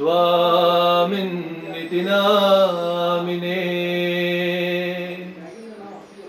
[0.00, 3.66] स्वामिन्निति नामिने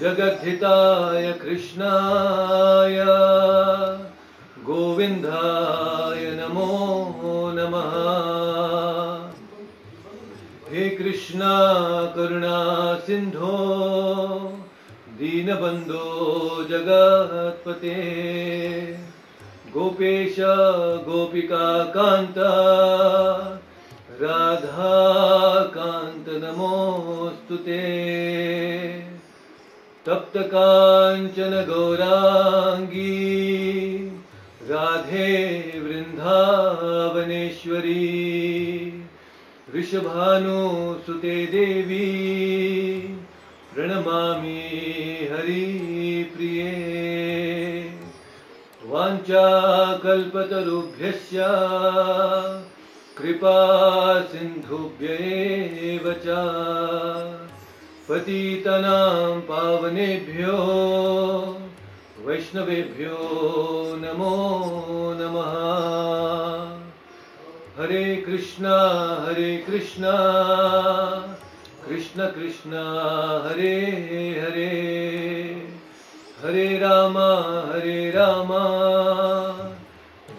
[0.00, 3.04] जगद्धिताय कृष्णाय।
[4.64, 5.51] गोविन्दाय
[13.22, 14.58] सिन्धो,
[15.08, 17.94] दीनबन्धो जगत्पते।
[19.72, 20.36] गोपेश,
[21.08, 22.34] गोपिका कान्त
[24.22, 27.80] राधाकान्त नमोऽस्तु ते।
[30.06, 33.22] तप्तकाञ्चन गौराङ्गी,
[34.68, 38.18] राधे वृन्दावनेश्वरी
[39.74, 42.81] वृषभानुसुते देवी।
[43.74, 44.62] प्रणमामि
[45.32, 46.72] हरिप्रिये
[48.86, 51.34] वाञ्छाकल्पतरुभ्यश्च
[53.18, 53.58] कृपा
[54.20, 55.06] सिन्धुभ्य
[56.06, 56.26] च।
[58.08, 60.58] पतितनां पावनेभ्यो,
[62.24, 63.18] वैष्णवेभ्यो
[63.96, 64.36] नमो
[65.20, 65.54] नमः।
[67.78, 68.76] हरे कृष्णा
[69.28, 70.14] हरे कृष्णा।
[72.12, 72.72] कृष्ण कृष्ण
[73.44, 73.74] हरे
[74.40, 74.68] हरे।
[76.42, 77.16] हरे राम
[77.68, 78.50] हरे राम।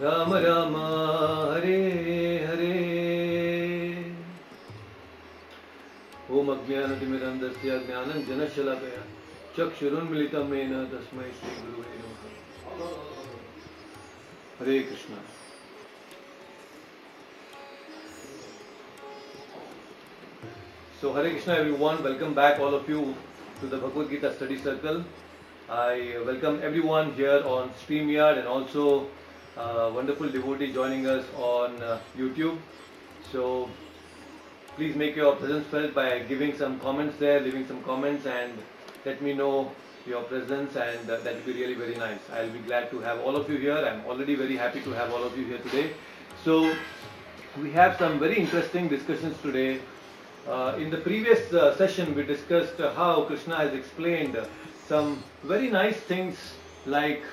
[0.02, 0.76] राम राम
[1.54, 1.80] हरे
[2.50, 2.78] हरे।
[6.32, 9.04] ॐ अज्ञानतिमिरन्दस्य ज्ञानञ्जनशलाकया
[9.58, 12.22] चक्षुरुन्मिलितं येन तस्मै श्रीगुरुवे नमः।
[14.62, 15.14] हरे Krishna
[21.04, 23.14] So Hare Krishna everyone, welcome back all of you
[23.60, 25.04] to the Bhagavad Gita study circle.
[25.70, 29.08] I welcome everyone here on StreamYard and also
[29.58, 32.58] uh, wonderful devotee joining us on uh, YouTube.
[33.34, 33.70] So
[34.78, 38.54] please make your presence felt by giving some comments there, leaving some comments and
[39.04, 39.74] let me know
[40.08, 42.22] your presence and uh, that will be really very nice.
[42.32, 43.76] I'll be glad to have all of you here.
[43.76, 45.90] I'm already very happy to have all of you here today.
[46.46, 46.74] So
[47.62, 49.82] we have some very interesting discussions today.
[50.48, 54.38] Uh, in the previous uh, session, we discussed uh, how Krishna has explained
[54.88, 56.38] some very nice things
[56.86, 57.24] like,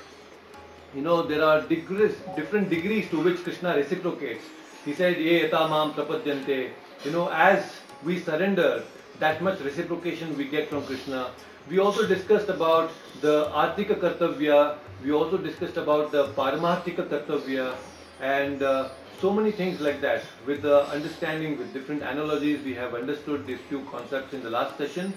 [0.94, 4.44] you know, there are degrees, different degrees to which Krishna reciprocates.
[4.84, 6.70] He said, Ye yata mam prapadyante.
[7.04, 7.64] You know, as
[8.04, 8.84] we surrender,
[9.18, 11.30] that much reciprocation we get from Krishna.
[11.68, 14.76] We also discussed about the Artika Kartavya.
[15.02, 17.74] We also discussed about the Paramartika Kartavya
[18.20, 20.22] and uh, so many things like that.
[20.46, 24.78] With the understanding, with different analogies, we have understood these few concepts in the last
[24.78, 25.12] session.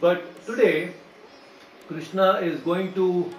[0.00, 0.92] But today,
[1.88, 3.32] Krishna is going to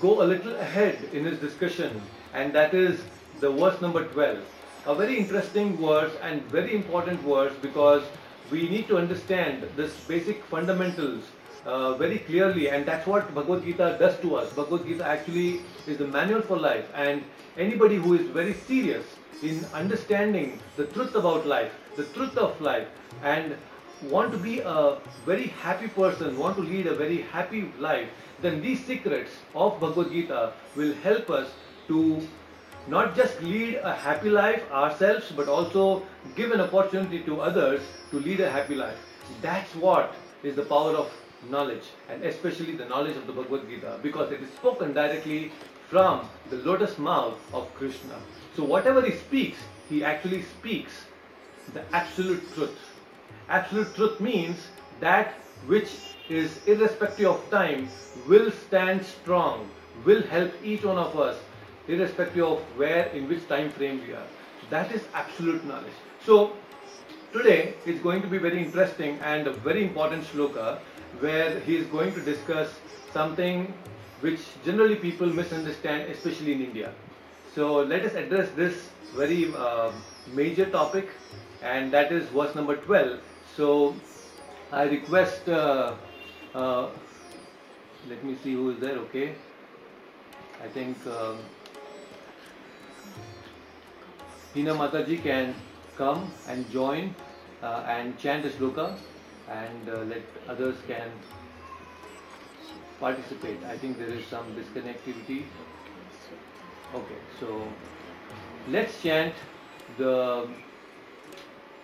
[0.00, 2.02] go a little ahead in his discussion,
[2.34, 3.00] and that is
[3.40, 4.38] the verse number 12.
[4.86, 8.02] A very interesting verse and very important verse because
[8.50, 11.24] we need to understand this basic fundamentals
[11.66, 14.52] uh, very clearly, and that's what Bhagavad Gita does to us.
[14.52, 17.24] Bhagavad Gita actually is the manual for life, and
[17.58, 19.04] anybody who is very serious
[19.42, 22.86] in understanding the truth about life, the truth of life,
[23.22, 23.56] and
[24.10, 28.08] want to be a very happy person, want to lead a very happy life,
[28.40, 31.48] then these secrets of Bhagavad Gita will help us
[31.88, 32.20] to
[32.88, 36.02] not just lead a happy life ourselves, but also
[36.36, 37.80] give an opportunity to others
[38.10, 38.98] to lead a happy life.
[39.42, 41.10] That's what is the power of
[41.50, 45.52] knowledge, and especially the knowledge of the Bhagavad Gita, because it is spoken directly
[45.88, 48.16] from the lotus mouth of Krishna.
[48.56, 49.58] So whatever he speaks,
[49.88, 50.92] he actually speaks
[51.72, 52.78] the absolute truth.
[53.48, 54.56] Absolute truth means
[55.00, 55.34] that
[55.66, 55.90] which
[56.28, 57.88] is irrespective of time
[58.26, 59.68] will stand strong,
[60.04, 61.38] will help each one of us,
[61.86, 64.26] irrespective of where, in which time frame we are.
[64.70, 65.92] That is absolute knowledge.
[66.24, 66.52] So,
[67.32, 70.78] today is going to be very interesting and a very important shloka
[71.20, 72.68] where he is going to discuss
[73.12, 73.72] something
[74.20, 76.92] which generally people misunderstand, especially in India.
[77.54, 79.92] So, let us address this very uh,
[80.34, 81.08] major topic,
[81.62, 83.20] and that is verse number 12.
[83.56, 83.94] So,
[84.72, 85.94] I request, uh,
[86.54, 86.88] uh,
[88.08, 89.34] let me see who is there, okay.
[90.62, 91.38] I think um,
[94.54, 95.54] Hina Mataji can
[95.96, 97.14] come and join
[97.62, 98.96] uh, and chant the shloka
[99.50, 101.10] and uh, let others can
[103.00, 103.62] participate.
[103.64, 105.44] I think there is some disconnectivity.
[106.94, 107.68] Okay, so
[108.68, 109.34] let's chant
[109.98, 110.48] the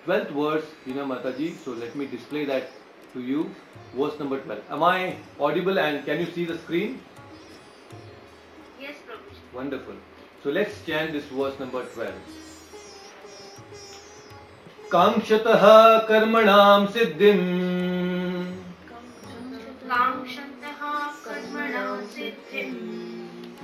[0.06, 1.56] 12th verse, Hina Mataji.
[1.64, 2.70] So let me display that
[3.12, 3.54] to you.
[3.94, 4.62] Verse number 12.
[4.70, 7.00] Am I audible and can you see the screen?
[8.80, 9.54] Yes, Prabhuji.
[9.54, 9.94] Wonderful.
[10.42, 12.41] So let's chant this verse number 12.
[14.92, 15.44] कांक्षत
[16.08, 16.46] कर्मण
[16.86, 17.30] सिद्धि।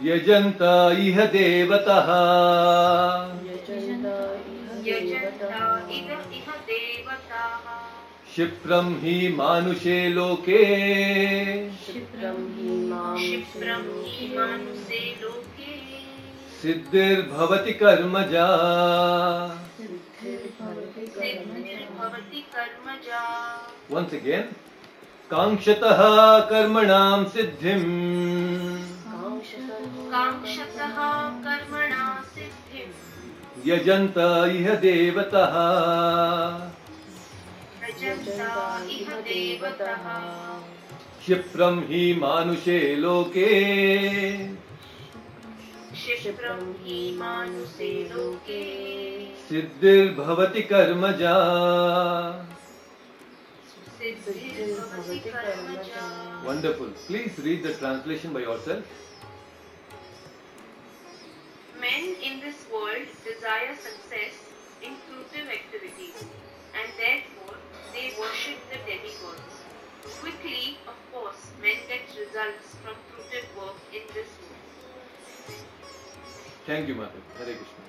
[0.03, 0.63] यजन्त
[0.99, 1.99] इह देवता।
[8.31, 10.63] क्षिप्रम ही मानुषे लोके।
[16.63, 18.47] सिद्धिर्भवति कर्मजा।
[23.91, 24.47] Once again,
[25.31, 26.01] काङ्क्षतः
[26.41, 27.85] कर्मणां सिद्धिम्
[30.13, 30.97] काङ्क्षतः
[31.45, 32.93] कर्मणा सिद्धिम्।
[33.67, 34.15] यजन्त
[34.57, 35.55] इह देवतः।
[41.21, 43.49] क्षिप्रं हि मानुषे लोके।
[46.17, 48.63] क्षिप्रं हि मानुषे लोके
[49.49, 51.35] सिद्धिर्भवति कर्मजा
[56.45, 56.91] Wonderful.
[57.07, 58.85] Please read the translation by yourself.
[61.81, 64.39] Men in this world desire success
[64.83, 66.25] in fruitive activities
[66.75, 67.57] and therefore
[67.93, 69.65] they worship the demigods.
[70.21, 74.48] Quickly, of course, men get results from fruitive work in this world.
[76.69, 77.11] Thank you, Mother.
[77.39, 77.83] Hare Krishna.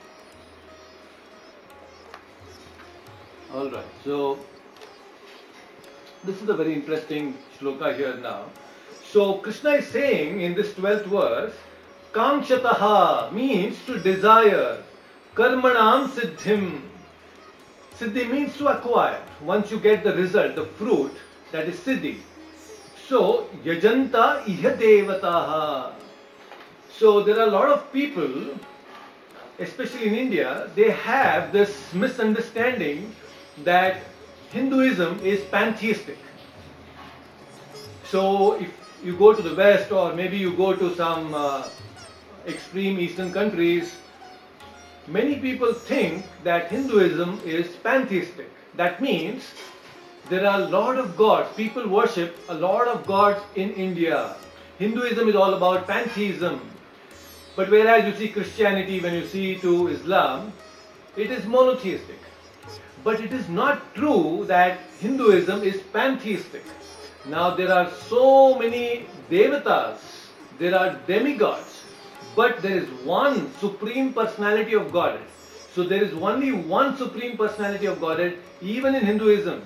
[3.54, 3.84] All right.
[4.06, 4.40] So
[6.24, 8.46] this is a very interesting shloka here now.
[9.12, 11.54] So Krishna is saying in this 12th verse,
[12.14, 14.82] kankshataha means to desire.
[15.36, 16.82] Karmanam siddhim.
[17.98, 19.22] Siddhi means to acquire.
[19.42, 21.18] Once you get the result, the fruit,
[21.52, 22.20] that is siddhi.
[23.10, 25.96] So, yajanta iha devataha.
[27.00, 28.60] So there are a lot of people,
[29.60, 33.14] especially in India, they have this misunderstanding
[33.64, 34.02] that
[34.52, 36.18] Hinduism is pantheistic.
[38.06, 38.72] So if
[39.04, 41.68] you go to the West or maybe you go to some uh,
[42.48, 43.96] extreme Eastern countries,
[45.08, 48.50] many people think that Hinduism is pantheistic.
[48.76, 49.44] That means
[50.30, 51.50] there are a lot of gods.
[51.56, 54.36] People worship a lot of gods in India.
[54.80, 56.62] Hinduism is all about pantheism.
[57.60, 60.54] But whereas you see Christianity, when you see to Islam,
[61.18, 62.20] it is monotheistic.
[63.04, 66.64] But it is not true that Hinduism is pantheistic.
[67.26, 69.98] Now there are so many devatas,
[70.58, 71.84] there are demigods,
[72.34, 75.28] but there is one supreme personality of Godhead.
[75.76, 79.64] So there is only one supreme personality of Godhead, even in Hinduism.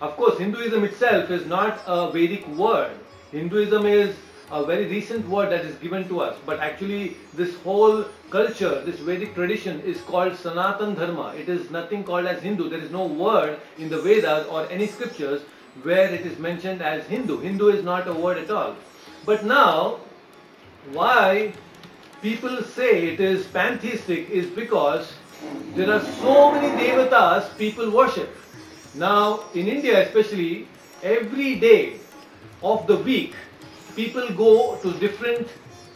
[0.00, 2.90] Of course, Hinduism itself is not a Vedic word.
[3.30, 4.16] Hinduism is
[4.54, 6.36] a very recent word that is given to us.
[6.46, 11.34] But actually, this whole culture, this Vedic tradition is called Sanatan Dharma.
[11.36, 12.68] It is nothing called as Hindu.
[12.68, 15.42] There is no word in the Vedas or any scriptures
[15.82, 17.40] where it is mentioned as Hindu.
[17.40, 18.76] Hindu is not a word at all.
[19.26, 19.98] But now,
[20.92, 21.52] why
[22.22, 25.12] people say it is pantheistic is because
[25.74, 28.30] there are so many devatas people worship.
[28.94, 30.68] Now, in India especially,
[31.02, 31.98] every day
[32.62, 33.34] of the week,
[33.96, 35.48] people go to different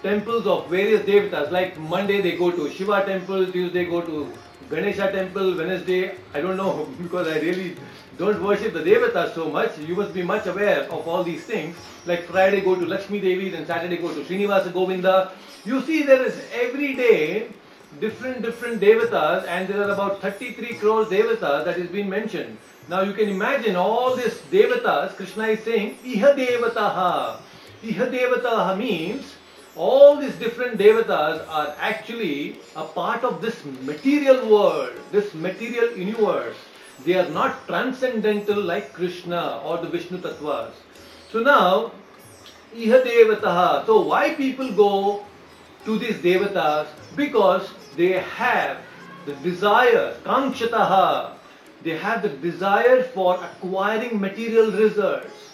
[0.02, 1.50] temples of various devatas.
[1.50, 4.32] Like Monday they go to Shiva temple, Tuesday go to
[4.70, 7.76] Ganesha temple, Wednesday, I don't know because I really
[8.18, 9.78] don't worship the devatas so much.
[9.78, 11.76] You must be much aware of all these things.
[12.06, 15.32] Like Friday go to Lakshmi Devi, then Saturday go to Srinivasa Govinda.
[15.64, 17.48] You see there is every day
[18.00, 22.58] different different devatas and there are about 33 crore devatas that is being mentioned.
[22.88, 27.40] Now you can imagine all these devatas, Krishna is saying, Iha devataha.
[27.82, 29.34] Iha devataha means
[29.76, 36.56] all these different devatas are actually a part of this material world, this material universe.
[37.04, 40.72] They are not transcendental like Krishna or the Vishnu Tattvas.
[41.30, 41.92] So now,
[42.74, 43.86] Iha devataha.
[43.86, 45.24] So why people go
[45.84, 46.88] to these devatas?
[47.14, 48.78] Because they have
[49.26, 51.34] the desire, kankshataha.
[51.84, 55.47] They have the desire for acquiring material results.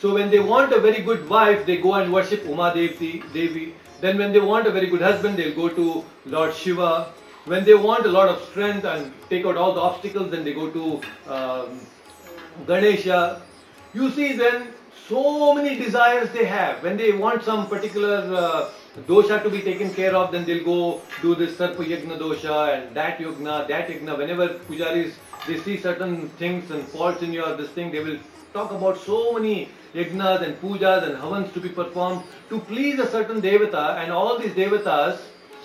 [0.00, 3.22] So when they want a very good wife, they go and worship Uma Devi.
[3.32, 3.74] Devi.
[4.00, 7.12] Then when they want a very good husband, they'll go to Lord Shiva.
[7.46, 10.52] When they want a lot of strength and take out all the obstacles, then they
[10.52, 11.00] go to
[11.32, 11.80] um,
[12.66, 13.42] Ganesha.
[13.92, 14.68] You see then
[15.08, 16.82] so many desires they have.
[16.82, 18.70] When they want some particular uh,
[19.06, 22.96] dosha to be taken care of, then they'll go do this Sarpa Yagna dosha and
[22.96, 24.16] that yagna, that yagna.
[24.16, 25.12] Whenever pujaris
[25.46, 28.18] they see certain things and faults in your this thing, they will
[28.54, 33.06] talk about so many yagnas and pujas and havans to be performed to please a
[33.14, 35.22] certain devata, and all these devatas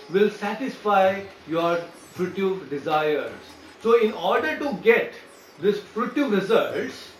[0.09, 1.77] will satisfy your
[2.15, 3.51] fruitive desires.
[3.83, 5.13] So, in order to get
[5.59, 7.11] this fruitive results,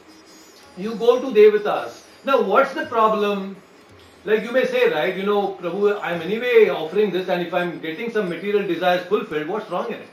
[0.75, 2.01] you go to devatas.
[2.25, 3.55] Now, what's the problem?
[4.25, 7.79] Like you may say, right, you know, Prabhu, I'm anyway offering this, and if I'm
[7.79, 10.09] getting some material desires fulfilled, what's wrong in it?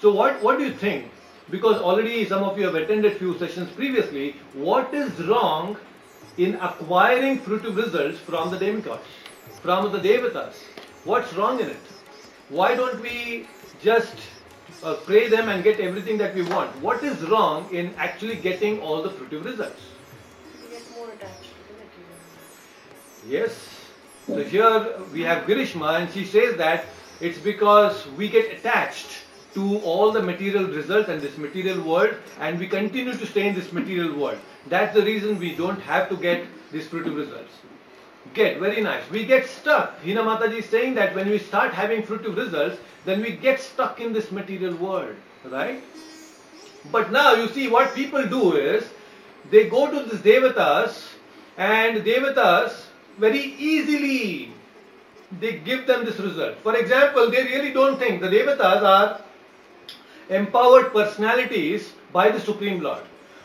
[0.00, 1.12] So, what, what do you think?
[1.50, 5.76] Because already some of you have attended few sessions previously, what is wrong
[6.36, 9.06] in acquiring fruitive results from the demigods,
[9.62, 10.54] from the devatas?
[11.04, 11.86] What's wrong in it?
[12.50, 13.46] Why don't we
[13.82, 14.14] just
[14.82, 16.70] uh, pray them and get everything that we want?
[16.82, 19.80] What is wrong in actually getting all the fruitive results?
[20.62, 22.16] We get more attached to the material.
[23.26, 23.68] Yes.
[24.26, 26.84] So here we have Girishma and she says that
[27.20, 29.17] it's because we get attached
[29.58, 33.54] to all the material results and this material world and we continue to stay in
[33.54, 34.38] this material world.
[34.74, 37.54] That's the reason we don't have to get these fruitive results.
[38.34, 39.08] Get, very nice.
[39.10, 40.00] We get stuck.
[40.04, 44.00] Hina Mataji is saying that when we start having fruitive results, then we get stuck
[44.00, 45.16] in this material world.
[45.44, 45.82] Right?
[46.92, 48.84] But now you see what people do is
[49.50, 51.00] they go to these devatas
[51.56, 52.82] and devatas
[53.18, 54.52] very easily
[55.40, 56.58] they give them this result.
[56.62, 59.20] For example, they really don't think the devatas are
[60.28, 63.02] empowered personalities by the Supreme Lord.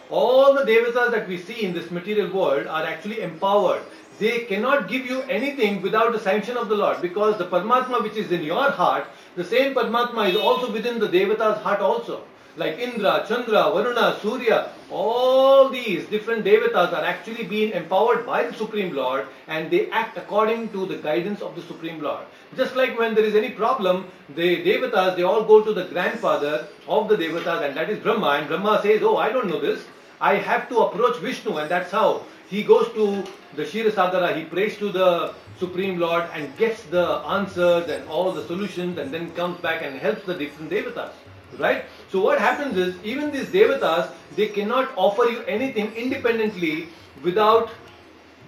[0.09, 3.81] All the devatas that we see in this material world are actually empowered.
[4.19, 8.15] They cannot give you anything without the sanction of the Lord because the Paramatma which
[8.15, 12.23] is in your heart, the same Paramatma is also within the devata's heart also.
[12.55, 18.53] Like Indra, Chandra, Varuna, Surya, all these different devatas are actually being empowered by the
[18.53, 22.25] Supreme Lord and they act according to the guidance of the Supreme Lord.
[22.55, 24.05] Just like when there is any problem,
[24.35, 28.37] the devatas, they all go to the grandfather of the devatas and that is Brahma
[28.39, 29.83] and Brahma says, oh, I don't know this.
[30.21, 33.23] I have to approach Vishnu and that's how he goes to
[33.55, 37.05] the Shirasagara, he prays to the Supreme Lord and gets the
[37.37, 41.13] answers and all the solutions and then comes back and helps the different devatas.
[41.59, 41.85] Right?
[42.13, 46.89] So what happens is even these devatas, they cannot offer you anything independently
[47.23, 47.71] without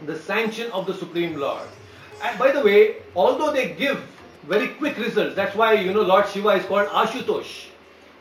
[0.05, 1.67] the sanction of the Supreme Lord.
[2.21, 4.03] And by the way, although they give
[4.43, 7.69] very quick results, that's why you know Lord Shiva is called Ashutosh.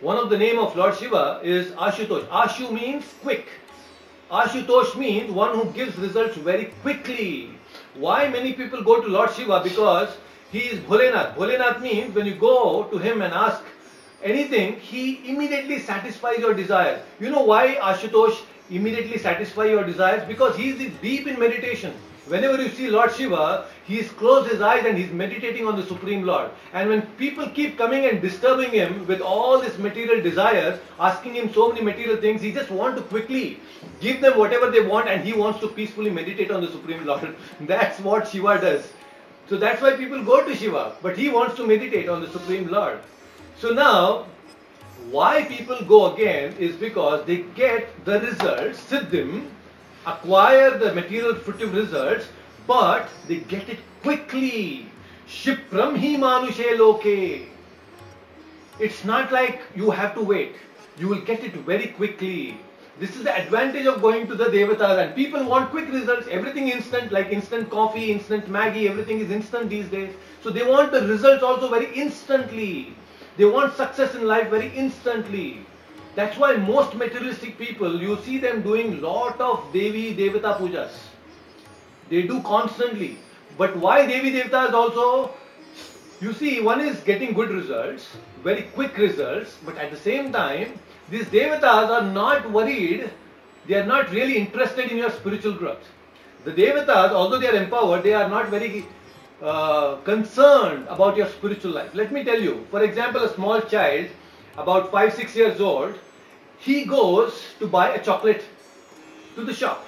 [0.00, 2.26] One of the name of Lord Shiva is Ashutosh.
[2.28, 3.46] Ashu means quick.
[4.30, 7.50] Ashutosh means one who gives results very quickly.
[7.96, 9.60] Why many people go to Lord Shiva?
[9.62, 10.16] Because
[10.50, 11.34] he is Bholenath.
[11.34, 13.62] Bholenath means when you go to him and ask
[14.24, 17.02] anything, he immediately satisfies your desires.
[17.20, 18.40] You know why Ashutosh
[18.70, 20.26] immediately satisfies your desires?
[20.26, 21.94] Because he is deep in meditation.
[22.26, 25.84] Whenever you see Lord Shiva, he is closed his eyes and he's meditating on the
[25.84, 26.50] Supreme Lord.
[26.72, 31.52] And when people keep coming and disturbing him with all these material desires, asking him
[31.52, 33.60] so many material things, he just wants to quickly
[34.00, 37.36] give them whatever they want and he wants to peacefully meditate on the Supreme Lord.
[37.60, 38.90] That's what Shiva does.
[39.46, 42.66] So that's why people go to Shiva, but he wants to meditate on the Supreme
[42.68, 42.98] Lord.
[43.64, 44.26] So now,
[45.10, 49.48] why people go again is because they get the results, siddhim,
[50.04, 52.26] acquire the material fruitive results,
[52.66, 54.90] but they get it quickly.
[55.26, 57.48] Shipram hi manushe loke.
[58.78, 60.56] It's not like you have to wait.
[60.98, 62.58] You will get it very quickly.
[63.00, 66.68] This is the advantage of going to the devatas and people want quick results, everything
[66.68, 70.14] instant, like instant coffee, instant Maggi, everything is instant these days.
[70.42, 72.94] So they want the results also very instantly.
[73.36, 75.66] They want success in life very instantly.
[76.14, 80.92] That's why most materialistic people, you see them doing lot of Devi Devata pujas.
[82.08, 83.18] They do constantly.
[83.58, 85.34] But why Devi Devatas also?
[86.20, 88.08] You see, one is getting good results,
[88.44, 90.78] very quick results, but at the same time,
[91.10, 93.10] these devatas are not worried,
[93.66, 95.84] they are not really interested in your spiritual growth.
[96.44, 98.86] The devatas, although they are empowered, they are not very
[99.44, 101.94] uh, concerned about your spiritual life.
[101.94, 104.08] Let me tell you, for example, a small child,
[104.56, 105.98] about 5 6 years old,
[106.58, 108.44] he goes to buy a chocolate
[109.34, 109.86] to the shop.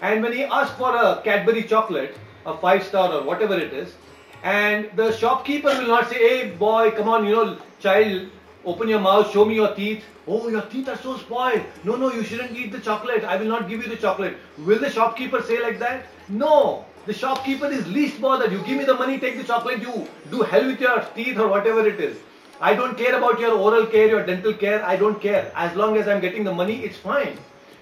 [0.00, 3.94] And when he asks for a Cadbury chocolate, a five star or whatever it is,
[4.42, 8.28] and the shopkeeper will not say, hey boy, come on, you know, child,
[8.64, 10.04] open your mouth, show me your teeth.
[10.26, 11.62] Oh, your teeth are so spoiled.
[11.84, 13.24] No, no, you shouldn't eat the chocolate.
[13.24, 14.36] I will not give you the chocolate.
[14.58, 16.06] Will the shopkeeper say like that?
[16.28, 16.86] No.
[17.06, 18.50] The shopkeeper is least bothered.
[18.50, 21.48] You give me the money, take the chocolate, you do hell with your teeth or
[21.48, 22.16] whatever it is.
[22.60, 24.82] I don't care about your oral care, your dental care.
[24.84, 25.52] I don't care.
[25.54, 27.36] As long as I'm getting the money, it's fine.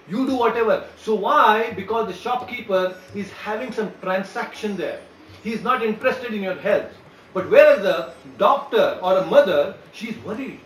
[0.09, 0.85] You do whatever.
[0.97, 1.71] So why?
[1.71, 4.99] Because the shopkeeper is having some transaction there.
[5.41, 6.91] He's not interested in your health.
[7.33, 10.59] But whereas a doctor or a mother, she's worried.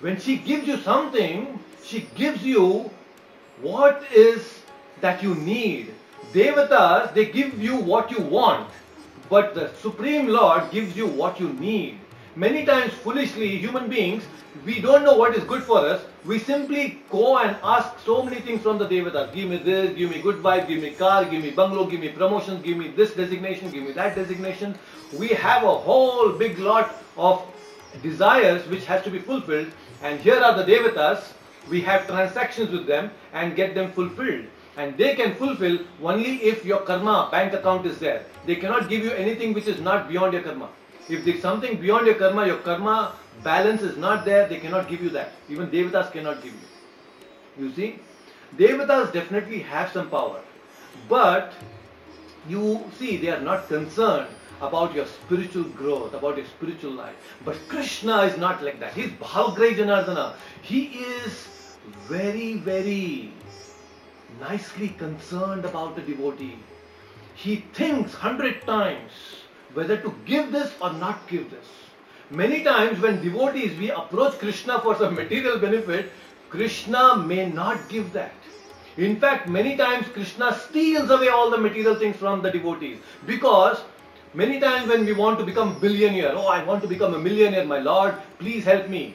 [0.00, 2.90] When she gives you something, she gives you
[3.60, 4.60] what is
[5.00, 5.94] that you need.
[6.32, 8.68] Devatas, they give you what you want.
[9.30, 11.98] But the Supreme Lord gives you what you need.
[12.36, 14.24] Many times, foolishly, human beings,
[14.64, 16.02] we don't know what is good for us.
[16.24, 19.32] We simply go and ask so many things from the Devatas.
[19.32, 22.10] Give me this, give me good vibe, give me car, give me bungalow, give me
[22.10, 24.78] promotion, give me this designation, give me that designation.
[25.18, 27.42] We have a whole big lot of
[28.02, 29.68] desires which has to be fulfilled.
[30.02, 31.32] And here are the Devatas.
[31.70, 34.46] We have transactions with them and get them fulfilled.
[34.78, 38.24] And they can fulfill only if your karma bank account is there.
[38.46, 40.68] They cannot give you anything which is not beyond your karma.
[41.08, 45.02] If there's something beyond your karma, your karma balance is not there, they cannot give
[45.02, 45.32] you that.
[45.48, 47.66] Even Devatas cannot give you.
[47.66, 47.98] You see?
[48.56, 50.40] Devatas definitely have some power.
[51.08, 51.52] But
[52.48, 54.28] you see, they are not concerned
[54.60, 57.14] about your spiritual growth, about your spiritual life.
[57.44, 58.94] But Krishna is not like that.
[58.94, 60.34] He's Bhavagrahi Janardana.
[60.62, 61.48] He is
[62.06, 63.32] very, very
[64.40, 66.58] nicely concerned about the devotee.
[67.34, 69.12] He thinks hundred times
[69.74, 71.66] whether to give this or not give this.
[72.30, 76.12] Many times when devotees we approach Krishna for some material benefit,
[76.50, 78.32] Krishna may not give that.
[78.96, 83.80] In fact, many times Krishna steals away all the material things from the devotees because
[84.34, 87.64] many times when we want to become billionaire, oh, I want to become a millionaire,
[87.64, 89.14] my Lord, please help me.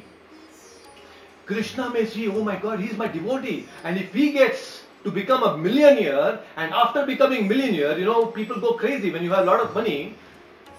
[1.46, 5.44] Krishna may see, oh my God, he's my devotee, and if he gets to become
[5.44, 9.46] a millionaire, and after becoming millionaire, you know, people go crazy when you have a
[9.46, 10.16] lot of money,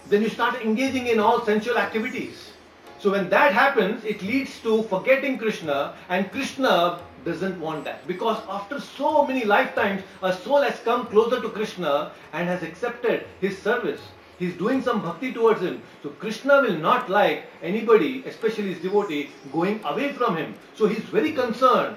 [0.08, 2.50] then you start engaging in all sensual activities.
[2.98, 8.06] So when that happens, it leads to forgetting Krishna, and Krishna doesn't want that.
[8.06, 13.26] Because after so many lifetimes, a soul has come closer to Krishna and has accepted
[13.40, 14.00] his service.
[14.38, 15.82] He's doing some bhakti towards him.
[16.02, 20.54] So Krishna will not like anybody, especially his devotee, going away from him.
[20.74, 21.96] So he's very concerned.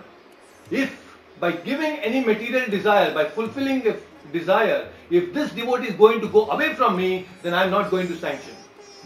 [0.69, 1.06] If
[1.39, 3.95] by giving any material desire, by fulfilling a
[4.31, 8.07] desire, if this devotee is going to go away from me, then I'm not going
[8.07, 8.55] to sanction.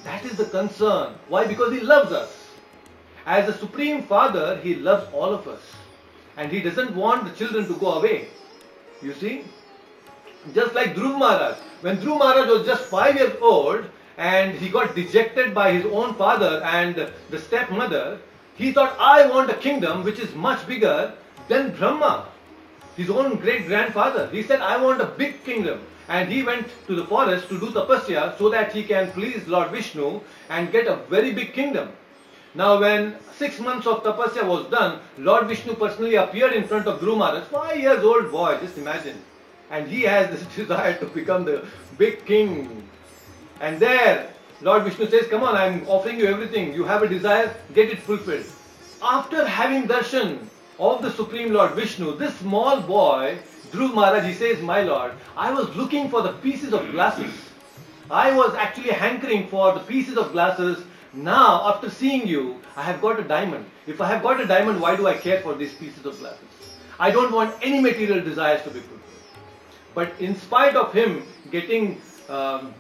[0.04, 1.14] That is the concern.
[1.28, 1.46] Why?
[1.46, 2.36] Because he loves us.
[3.26, 5.62] As a Supreme Father, he loves all of us.
[6.38, 8.30] And he doesn't want the children to go away.
[9.02, 9.44] You see?
[10.56, 11.58] Just like Dhruv Maharaj.
[11.82, 13.86] When Dhruv Maharaj was just five years old
[14.18, 18.20] and he got dejected by his own father and the stepmother,
[18.56, 21.14] he thought, I want a kingdom which is much bigger
[21.52, 22.30] than Brahma,
[22.96, 24.30] his own great grandfather.
[24.32, 25.82] He said, I want a big kingdom.
[26.08, 29.72] And he went to the forest to do tapasya so that he can please Lord
[29.72, 31.90] Vishnu and get a very big kingdom.
[32.54, 37.00] Now, when six months of tapasya was done, Lord Vishnu personally appeared in front of
[37.00, 39.22] Dhruv Maharaj, five years old boy, just imagine.
[39.70, 41.66] And he has this desire to become the
[41.98, 42.88] big king.
[43.62, 44.30] And there,
[44.62, 46.74] Lord Vishnu says, Come on, I'm offering you everything.
[46.74, 48.46] You have a desire, get it fulfilled.
[49.02, 50.48] After having darshan
[50.82, 53.38] of the Supreme Lord Vishnu, this small boy,
[53.72, 57.32] Dhruv Maharaj, he says, My Lord, I was looking for the pieces of glasses.
[58.10, 60.84] I was actually hankering for the pieces of glasses.
[61.14, 63.66] Now, after seeing you, I have got a diamond.
[63.86, 66.48] If I have got a diamond, why do I care for these pieces of glasses?
[67.00, 69.00] I don't want any material desires to be fulfilled.
[69.94, 72.74] But in spite of him getting um,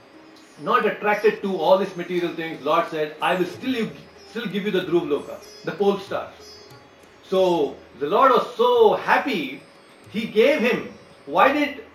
[0.61, 3.89] not attracted to all these material things, Lord said, I will still,
[4.29, 6.50] still give you the Dhruv Loka, the pole stars.
[7.31, 9.61] So the Lord was so happy,
[10.11, 10.93] he gave him.
[11.25, 11.85] Why did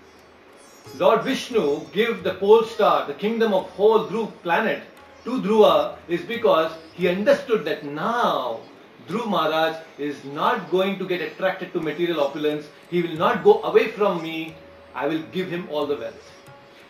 [0.97, 4.83] Lord Vishnu give the pole star, the kingdom of whole Dhruv planet,
[5.25, 8.61] to Dhruva is because he understood that now
[9.09, 12.67] Dhruv Maharaj is not going to get attracted to material opulence.
[12.89, 14.55] He will not go away from me.
[14.95, 16.33] I will give him all the wealth.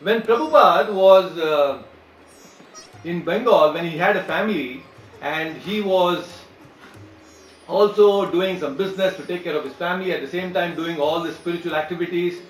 [0.03, 1.83] When Prabhupada was uh,
[3.03, 4.85] in Bengal when he had a family
[5.21, 6.46] and he was
[7.69, 11.01] also doing some business to take care of his family at the same time doing
[11.01, 12.41] all the spiritual activities.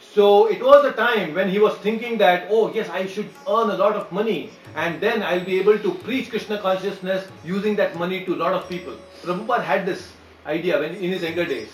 [0.00, 3.70] So it was a time when he was thinking that, oh yes, I should earn
[3.70, 7.96] a lot of money and then I'll be able to preach Krishna consciousness using that
[7.96, 8.94] money to a lot of people.
[9.22, 10.12] Prabhupada had this
[10.46, 11.70] idea when in his younger days.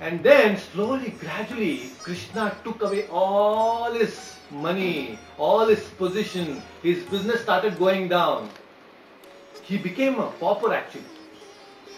[0.00, 6.62] And then slowly, gradually, Krishna took away all his money, all his position.
[6.82, 8.50] His business started going down.
[9.62, 11.15] He became a pauper actually.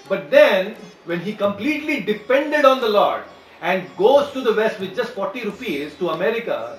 [0.08, 3.24] But then, when he completely depended on the Lord
[3.60, 6.78] and goes to the West with just 40 rupees to America,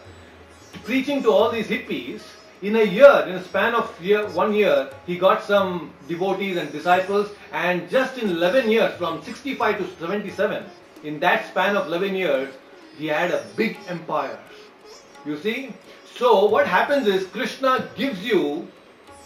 [0.84, 2.22] preaching to all these hippies,
[2.62, 6.72] in a year, in a span of year, one year, he got some devotees and
[6.72, 10.66] disciples, and just in 11 years, from 65 to 77,
[11.04, 12.54] in that span of 11 years,
[12.98, 14.38] he had a big empire.
[15.26, 15.74] You see?
[16.18, 18.68] So, what happens is Krishna gives you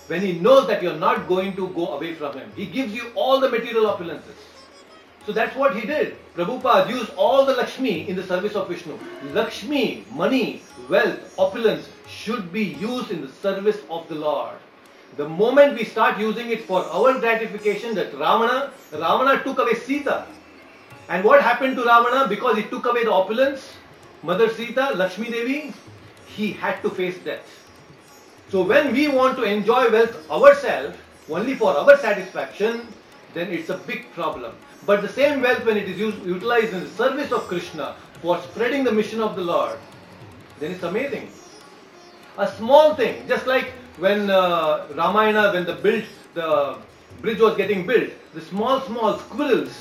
[0.07, 2.51] when he knows that you're not going to go away from him.
[2.55, 4.35] He gives you all the material opulences.
[5.25, 6.17] So that's what he did.
[6.35, 8.97] Prabhupada used all the Lakshmi in the service of Vishnu.
[9.31, 14.55] Lakshmi, money, wealth, opulence should be used in the service of the Lord.
[15.15, 20.25] The moment we start using it for our gratification, that Ravana, Ravana took away Sita.
[21.07, 22.27] And what happened to Ravana?
[22.27, 23.73] Because he took away the opulence,
[24.23, 25.73] Mother Sita, Lakshmi Devi,
[26.25, 27.62] he had to face death.
[28.53, 30.95] So when we want to enjoy wealth ourselves,
[31.27, 32.87] only for our satisfaction,
[33.33, 34.53] then it's a big problem.
[34.85, 38.39] But the same wealth, when it is used, utilized in the service of Krishna for
[38.43, 39.79] spreading the mission of the Lord,
[40.59, 41.31] then it's amazing.
[42.37, 46.77] A small thing, just like when uh, Ramayana, when the built, the
[47.21, 49.73] bridge was getting built, the small, small squirrels,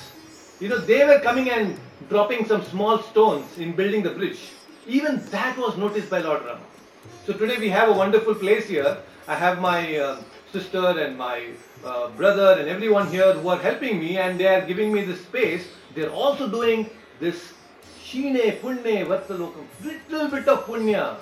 [0.61, 4.41] you know, they were coming and dropping some small stones in building the bridge.
[4.87, 6.72] Even that was noticed by Lord Rama.
[7.25, 8.97] So today we have a wonderful place here.
[9.29, 10.21] I have my uh,
[10.53, 11.51] sister and my
[11.85, 15.21] uh, brother and everyone here who are helping me and they are giving me this
[15.21, 15.69] space.
[15.95, 17.53] They're also doing this
[18.03, 19.67] Shine Punne Vartalokam.
[19.85, 21.15] Little bit of Punya.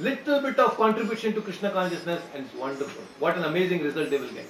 [0.00, 3.02] Little bit of contribution to Krishna consciousness and it's wonderful.
[3.18, 4.46] What an amazing result they will get.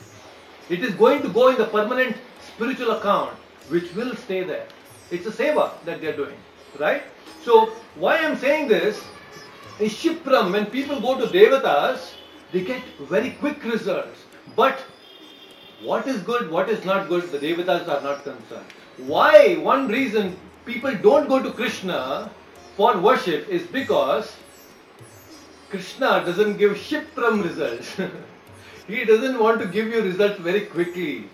[0.69, 2.17] It is going to go in the permanent
[2.55, 3.35] spiritual account
[3.69, 4.69] which will stay there.
[5.11, 6.37] It's a seva that they are doing.
[6.79, 7.03] Right?
[7.43, 9.03] So why I'm saying this
[9.81, 12.13] is Shipram, when people go to Devatas,
[12.53, 14.25] they get very quick results.
[14.55, 14.79] But
[15.83, 18.67] what is good, what is not good, the Devatas are not concerned.
[18.99, 19.57] Why?
[19.57, 22.31] One reason people don't go to Krishna
[22.77, 24.37] for worship is because
[25.71, 27.97] Krishna doesn't give Shipram results.
[28.87, 31.29] he doesn't want to give you results very quickly.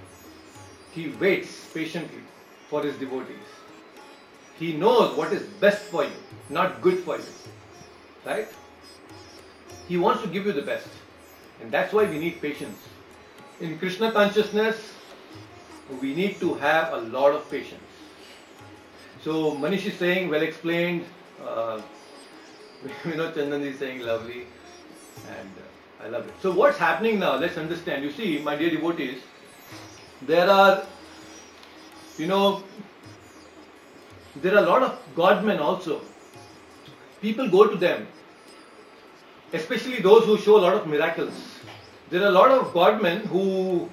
[0.93, 2.23] He waits patiently
[2.69, 3.37] for his devotees.
[4.59, 6.11] He knows what is best for you,
[6.49, 7.25] not good for you.
[8.25, 8.49] Right?
[9.89, 10.89] He wants to give you the best.
[11.61, 12.79] And that's why we need patience.
[13.61, 14.95] In Krishna consciousness,
[16.01, 17.83] we need to have a lot of patience.
[19.23, 21.05] So Manish is saying, well explained.
[21.45, 21.81] Uh,
[23.03, 24.47] Vinod Chandan is saying, lovely.
[25.29, 26.35] And uh, I love it.
[26.41, 27.37] So what's happening now?
[27.37, 28.05] Let's understand.
[28.05, 29.21] You see, my dear devotees,
[30.23, 30.83] there are,
[32.17, 32.63] you know,
[34.37, 36.01] there are a lot of godmen also.
[37.21, 38.07] People go to them,
[39.53, 41.35] especially those who show a lot of miracles.
[42.09, 43.89] There are a lot of godmen who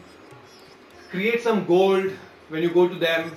[1.09, 2.11] create some gold
[2.49, 3.31] when you go to them,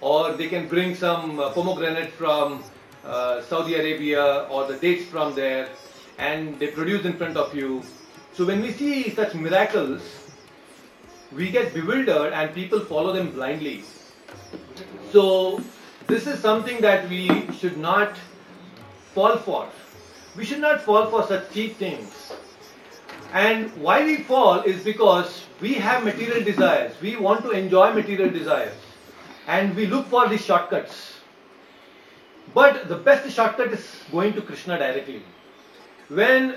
[0.00, 2.64] or they can bring some uh, pomegranate from
[3.04, 5.68] uh, Saudi Arabia or the dates from there,
[6.18, 7.82] and they produce in front of you.
[8.32, 10.02] So when we see such miracles,
[11.32, 13.84] we get bewildered and people follow them blindly.
[15.12, 15.60] So
[16.06, 18.16] this is something that we should not
[19.18, 19.68] fall for.
[20.36, 22.32] We should not fall for such cheap things.
[23.32, 26.92] And why we fall is because we have material desires.
[27.06, 28.76] We want to enjoy material desires.
[29.48, 31.00] And we look for these shortcuts.
[32.54, 35.22] But the best shortcut is going to Krishna directly.
[36.20, 36.54] When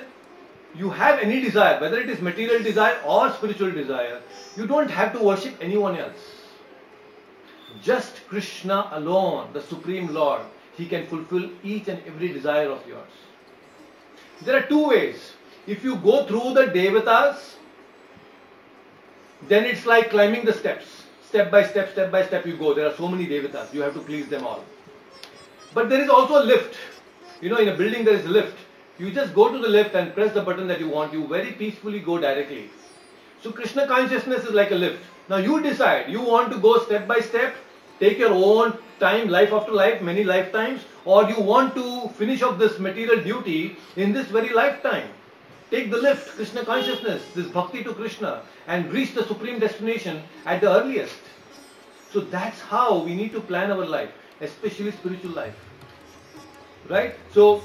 [0.75, 4.21] you have any desire, whether it is material desire or spiritual desire,
[4.55, 6.31] you don't have to worship anyone else.
[7.81, 10.41] Just Krishna alone, the Supreme Lord,
[10.77, 13.11] He can fulfill each and every desire of yours.
[14.43, 15.33] There are two ways.
[15.67, 17.55] If you go through the Devatas,
[19.47, 20.85] then it's like climbing the steps.
[21.23, 22.73] Step by step, step by step you go.
[22.73, 24.63] There are so many Devatas, you have to please them all.
[25.73, 26.77] But there is also a lift.
[27.41, 28.57] You know, in a building there is a lift.
[28.97, 31.13] You just go to the lift and press the button that you want.
[31.13, 32.69] You very peacefully go directly.
[33.41, 35.03] So Krishna consciousness is like a lift.
[35.29, 36.09] Now you decide.
[36.09, 37.55] You want to go step by step,
[38.01, 42.59] take your own time, life after life, many lifetimes, or you want to finish off
[42.59, 45.09] this material duty in this very lifetime.
[45.71, 50.59] take the lift, Krishna consciousness, this bhakti to Krishna, and reach the supreme destination at
[50.61, 51.29] the earliest.
[52.11, 54.11] So that's how we need to plan our life,
[54.41, 55.55] especially spiritual life.
[56.89, 57.15] Right?
[57.33, 57.63] So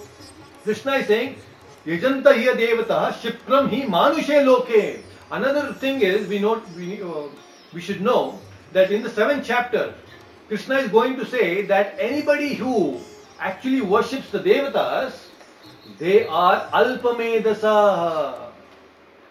[0.62, 1.37] Krishna is saying,
[1.85, 5.03] Yajanta hiya devata shipram hi manushe loke.
[5.31, 7.29] Another thing is we know we, uh,
[7.75, 8.38] we should know
[8.72, 9.94] that in the seventh chapter,
[10.48, 13.00] Krishna is going to say that anybody who
[13.40, 15.12] actually worships the devatas,
[15.98, 18.52] they are alpamedasa.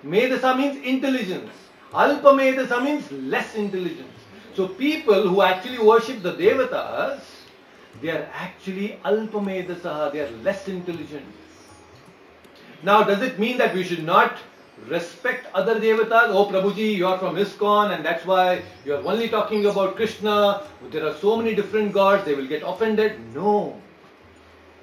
[0.04, 1.52] Medasa means intelligence.
[1.94, 4.12] Alpamedasa means less intelligence.
[4.56, 7.22] So people who actually worship the devatas,
[8.02, 11.26] they are actually alpamedasa, they are less intelligent.
[12.84, 14.38] Now, does it mean that we should not
[14.88, 16.30] respect other devatas.
[16.30, 20.64] Oh, Prabhuji, you are from ISKCON and that's why you are only talking about Krishna.
[20.92, 23.20] There are so many different gods, they will get offended.
[23.34, 23.82] No,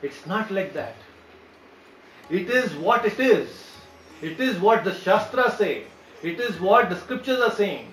[0.03, 0.97] it's not like that.
[2.31, 3.49] It is what it is.
[4.23, 5.85] It is what the Shastras say.
[6.23, 7.93] It is what the scriptures are saying.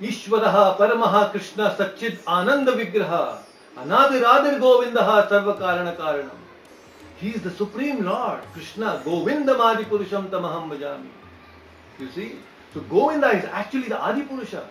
[0.00, 3.38] Ishwaraha Paramaha Krishna Sachid Ananda Vigraha
[3.76, 5.96] Anadiradir Govindaha Sarva Karana
[7.18, 11.08] he is the supreme Lord, Krishna, Govindam Adi Purusham Tamaham Bhajami.
[11.98, 12.36] You see?
[12.74, 14.68] So Govinda is actually the Adi Purusha.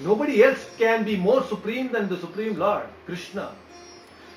[0.00, 3.52] Nobody else can be more supreme than the Supreme Lord, Krishna.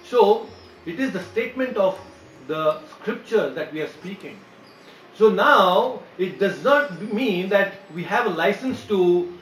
[0.04, 0.48] So
[0.86, 2.00] it is the statement of
[2.48, 4.38] the scripture that we are speaking.
[5.16, 9.34] So now it does not mean that we have a license to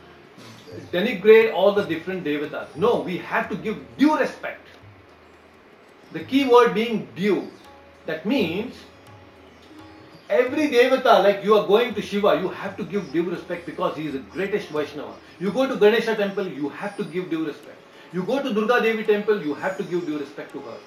[0.94, 2.74] denigrate all the different devatas.
[2.78, 4.65] No, we have to give due respect.
[6.16, 7.52] The key word being due.
[8.06, 8.74] That means
[10.30, 13.98] every devata, like you are going to Shiva, you have to give due respect because
[13.98, 15.14] he is the greatest Vaishnava.
[15.42, 17.78] You go to Ganesha temple, you have to give due respect.
[18.14, 20.78] You go to Durga Devi temple, you have to give due respect to her.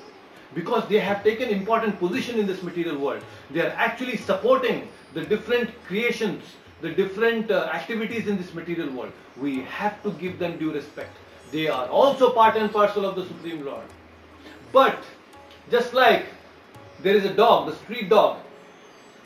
[0.54, 3.22] Because they have taken important position in this material world.
[3.50, 6.42] They are actually supporting the different creations,
[6.80, 9.12] the different uh, activities in this material world.
[9.36, 11.14] We have to give them due respect.
[11.52, 13.84] They are also part and parcel of the Supreme Lord.
[14.72, 14.98] But
[15.70, 16.26] just like
[17.02, 18.38] there is a dog, the street dog,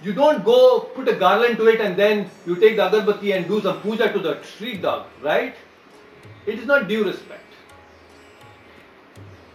[0.03, 3.47] you don't go put a garland to it and then you take the agarbatti and
[3.47, 5.55] do some puja to the street dog, right?
[6.47, 7.41] It is not due respect.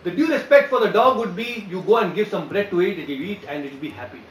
[0.04, 2.82] The due respect for the dog would be you go and give some bread to
[2.82, 4.22] it, it will eat and it will be happy.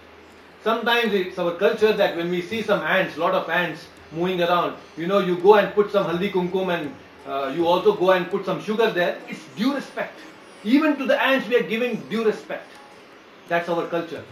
[0.64, 4.76] Sometimes it's our culture that when we see some ants, lot of ants moving around,
[4.96, 6.94] you know, you go and put some haldi kumkum and
[7.26, 9.18] uh, you also go and put some sugar there.
[9.28, 10.18] It's due respect.
[10.66, 12.68] Even to the ants, we are giving due respect.
[13.48, 14.24] That's our culture.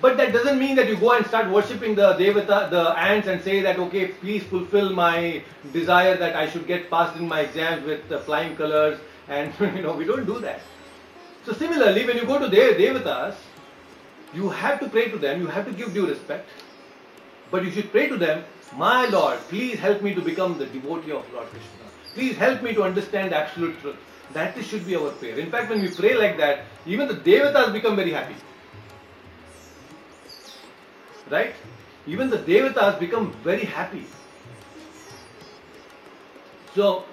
[0.00, 3.40] But that doesn't mean that you go and start worshipping the devata, the ants, and
[3.42, 7.84] say that okay, please fulfill my desire that I should get passed in my exams
[7.84, 8.98] with flying colors.
[9.28, 10.60] And you know, we don't do that.
[11.46, 13.36] So similarly, when you go to the devatas,
[14.34, 15.40] you have to pray to them.
[15.40, 16.48] You have to give due respect.
[17.52, 18.44] But you should pray to them,
[18.76, 21.90] my Lord, please help me to become the devotee of Lord Krishna.
[22.14, 23.96] Please help me to understand absolute truth.
[24.34, 25.38] That should be our prayer.
[25.38, 28.34] In fact, when we pray like that, even the devatas become very happy.
[31.30, 31.54] Right?
[32.06, 34.04] Even the devatas become very happy.
[36.74, 37.04] So,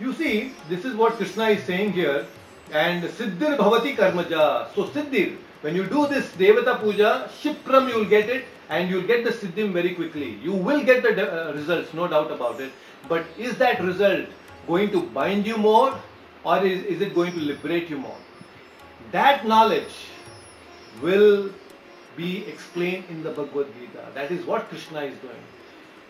[0.00, 2.26] you see, this is what Krishna is saying here.
[2.72, 4.74] And Siddhir Bhavati Karmaja.
[4.74, 8.96] So, Siddhir, when you do this Devata Puja, Shipram you will get it and you
[8.96, 10.38] will get the Siddhim very quickly.
[10.42, 12.72] You will get the uh, results, no doubt about it.
[13.08, 14.26] But is that result
[14.66, 15.98] going to bind you more
[16.44, 18.16] or is, is it going to liberate you more?
[19.12, 19.94] That knowledge
[21.00, 21.50] will
[22.16, 24.06] be explained in the Bhagavad Gita.
[24.14, 25.44] That is what Krishna is doing.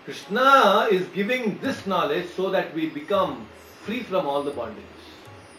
[0.05, 3.47] Krishna is giving this knowledge so that we become
[3.83, 5.05] free from all the bondages,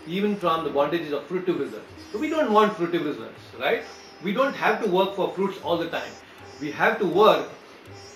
[0.05, 1.85] even from the bondages of fruitive results.
[2.11, 3.83] So we don't want fruitive results, right?
[4.23, 6.11] We don't have to work for fruits all the time.
[6.59, 7.49] We have to work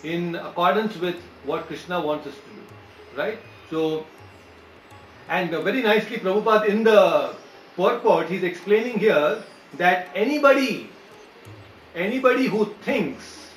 [0.03, 1.15] in accordance with
[1.45, 3.39] what Krishna wants us to do, right?
[3.69, 4.05] So,
[5.29, 7.35] and very nicely, Prabhupada in the
[7.75, 9.43] purport, he's explaining here
[9.77, 10.89] that anybody,
[11.95, 13.49] anybody who thinks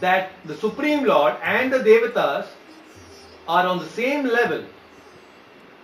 [0.00, 2.46] that the Supreme Lord and the Devatas
[3.46, 4.64] are on the same level,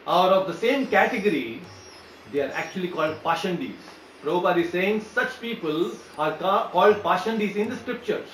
[0.07, 1.61] are of the same category,
[2.33, 3.77] they are actually called Pashandis.
[4.25, 8.29] Prabhupada is saying such people are ca- called Pashandis in the scriptures.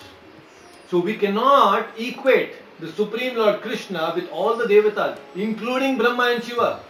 [0.90, 6.44] So we cannot equate the Supreme Lord Krishna with all the Devatas, including Brahma and
[6.44, 6.80] Shiva.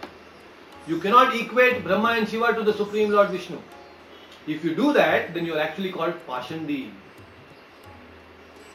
[0.87, 3.57] You cannot equate Brahma and Shiva to the Supreme Lord Vishnu.
[4.47, 6.91] If you do that, then you are actually called Pashandi.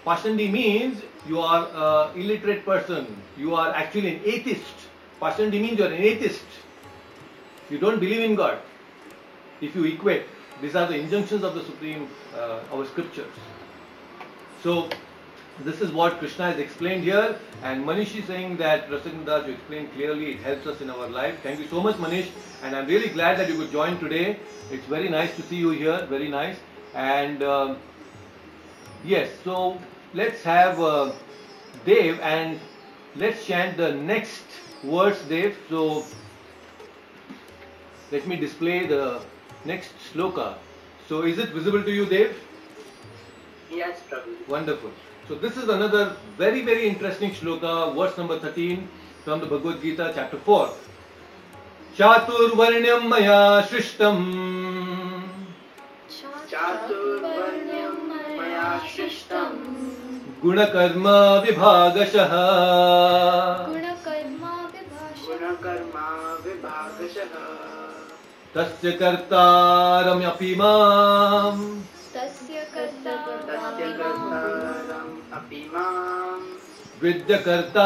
[0.06, 1.68] Pashandi means you are
[2.12, 3.06] an illiterate person.
[3.36, 4.74] You are actually an atheist.
[5.20, 6.44] Pashandi means you are an atheist.
[7.70, 8.58] You don't believe in God.
[9.60, 10.26] If you equate.
[10.60, 13.32] These are the injunctions of the Supreme, uh, our scriptures.
[14.62, 14.88] So,
[15.60, 19.92] this is what Krishna has explained here, and Manish is saying that Rasagnadas, you explained
[19.92, 21.36] clearly, it helps us in our life.
[21.42, 22.28] Thank you so much, Manish,
[22.62, 24.38] and I'm really glad that you could join today.
[24.70, 26.56] It's very nice to see you here, very nice.
[26.94, 27.78] And um,
[29.04, 29.78] yes, so
[30.12, 31.12] let's have uh,
[31.84, 32.58] Dave and
[33.16, 34.44] let's chant the next
[34.82, 35.56] words, Dave.
[35.68, 36.04] So
[38.10, 39.20] let me display the
[39.64, 40.54] next sloka.
[41.08, 42.36] So is it visible to you, Dave?
[43.70, 44.48] Yes, Prabhuji.
[44.48, 44.90] Wonderful.
[45.26, 48.86] So this is another very very interesting shloka, verse number 13
[49.24, 50.68] from the Bhagavad Gita, chapter 4.
[51.98, 54.24] चातुर्वर्ण्यं मया सृष्टम्
[60.42, 61.06] गुणकर्म
[61.44, 62.32] विभागशः
[68.56, 71.62] तस्य कर्तारमपि माम्
[72.14, 73.43] तस्य कर्ता कर्तारम्
[77.02, 77.84] विद्यकर्तारमव्ययम्।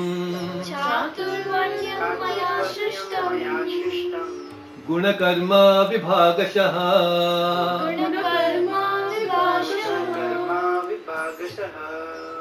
[4.88, 5.50] गुणकर्म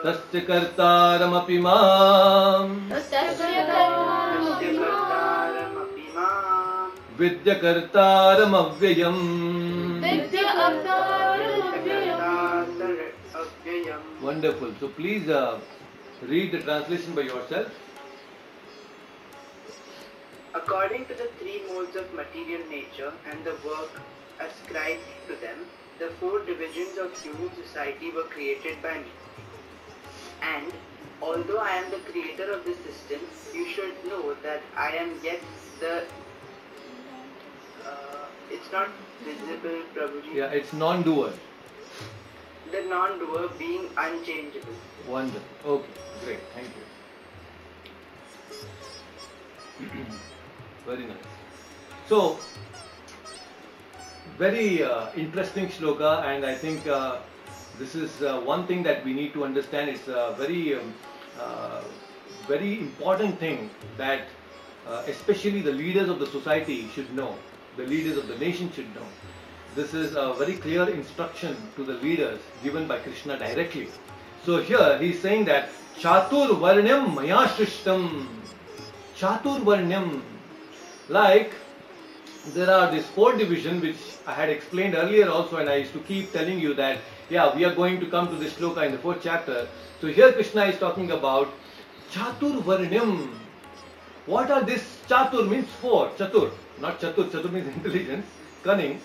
[0.05, 2.90] तस्य कर्तारमपि माम्।
[7.18, 9.18] വിദ്യകർത്താരമവ്യയം
[14.26, 14.70] Wonderful.
[14.81, 15.61] So please uh,
[16.31, 17.68] read the translation by yourself.
[20.55, 24.00] According to the three modes of material nature and the work
[24.40, 25.59] ascribed to them,
[25.98, 29.12] the four divisions of human society were created by me.
[30.42, 30.72] And
[31.20, 33.20] although I am the creator of this system,
[33.55, 35.40] you should know that I am yet
[35.81, 36.05] the
[38.50, 38.88] it's not
[39.24, 40.35] visible, Prabhuji.
[40.35, 41.32] Yeah, it's non-doer.
[42.72, 44.74] The non-doer being unchangeable.
[45.09, 45.70] Wonderful.
[45.72, 45.88] Okay,
[46.24, 46.38] great.
[46.54, 46.85] Thank you.
[50.87, 51.16] very nice.
[52.09, 52.38] So,
[54.38, 57.18] very uh, interesting shloka, and I think uh,
[57.78, 59.90] this is uh, one thing that we need to understand.
[59.90, 60.94] It's a very, um,
[61.40, 61.82] uh,
[62.46, 64.22] very important thing that
[64.87, 67.35] uh, especially the leaders of the society should know,
[67.76, 69.06] the leaders of the nation should know.
[69.74, 73.88] This is a very clear instruction to the leaders given by Krishna directly.
[74.44, 78.26] So here he is saying that Chatur Varnyam Maya Shrishtam.
[79.18, 80.22] Chatur Varnyam.
[81.08, 81.52] Like
[82.54, 86.00] there are these four divisions which I had explained earlier also and I used to
[86.00, 88.98] keep telling you that yeah we are going to come to this shloka in the
[88.98, 89.68] fourth chapter.
[90.00, 91.52] So here Krishna is talking about
[92.10, 93.28] Chatur Varnyam.
[94.24, 96.08] What are this Chatur means four.
[96.16, 97.30] Chatur Not Chatur.
[97.30, 98.25] Chatur means intelligence,
[98.63, 98.99] cunning.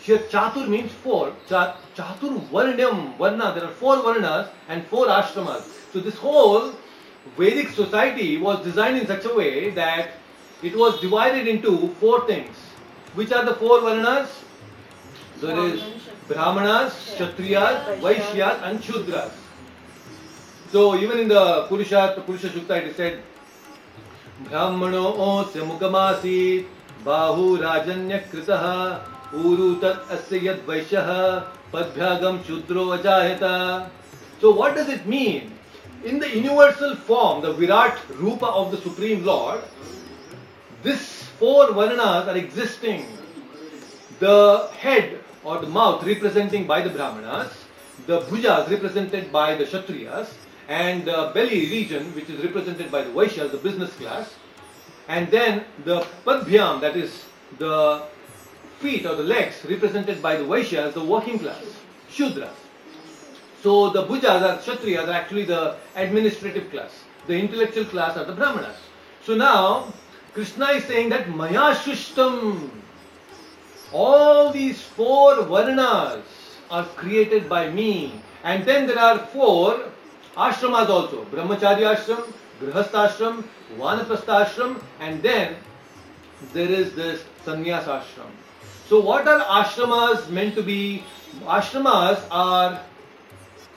[0.00, 1.32] Here Chatur means four.
[1.48, 3.16] Cha- Chatur Varnyam.
[3.18, 3.52] Varna.
[3.54, 5.62] There are four Varnas and four ashramas.
[5.92, 6.72] So this whole
[7.36, 10.12] Vedic society was designed in such a way that
[10.62, 12.56] it was divided into four things.
[13.14, 14.28] Which are the four Varnas?
[15.40, 15.82] There is
[16.28, 19.32] Brahmanas, Kshatriyas, Vaishyas and Shudras.
[20.70, 23.22] So even in the Purusha, Purusha Sukta it is said
[24.50, 25.60] ब्राह्मणोऽस्य
[27.05, 28.49] बाहुराजन्य कृत
[29.45, 30.65] ऊरु तत् यद
[31.73, 33.43] पदभ्यागम शूद्रो अजात
[34.41, 39.23] so what does it mean in the universal form the virat roop of the supreme
[39.25, 39.61] lord
[40.83, 41.07] this
[41.39, 43.03] four varnas are existing
[44.23, 44.33] the
[44.83, 47.63] head or the mouth representing by the brahmanas
[48.09, 50.37] the bhuja represented by the kshatriyas
[50.69, 54.35] and the belly region which is represented by the vaishya the business class
[55.07, 57.25] and then the Padbhyam, that is
[57.57, 58.03] the
[58.79, 61.63] feet or the legs represented by the Vaishyas, the working class,
[62.11, 62.53] Shudras.
[63.63, 66.91] So the Bhujas or Kshatriyas are actually the administrative class.
[67.25, 68.77] The intellectual class are the Brahmanas.
[69.23, 69.91] So now
[70.33, 72.69] Krishna is saying that Maya Shrishtam,
[73.91, 76.21] all these four Varnas
[76.69, 78.21] are created by me.
[78.43, 79.83] And then there are four
[80.35, 81.25] ashramas also.
[81.25, 83.43] Brahmacharya ashram, Grihastha ashram,
[83.77, 85.55] Vanaprastha ashram, and then
[86.53, 88.31] there is this sannyas ashram.
[88.87, 91.03] So what are ashramas meant to be?
[91.45, 92.81] Ashramas are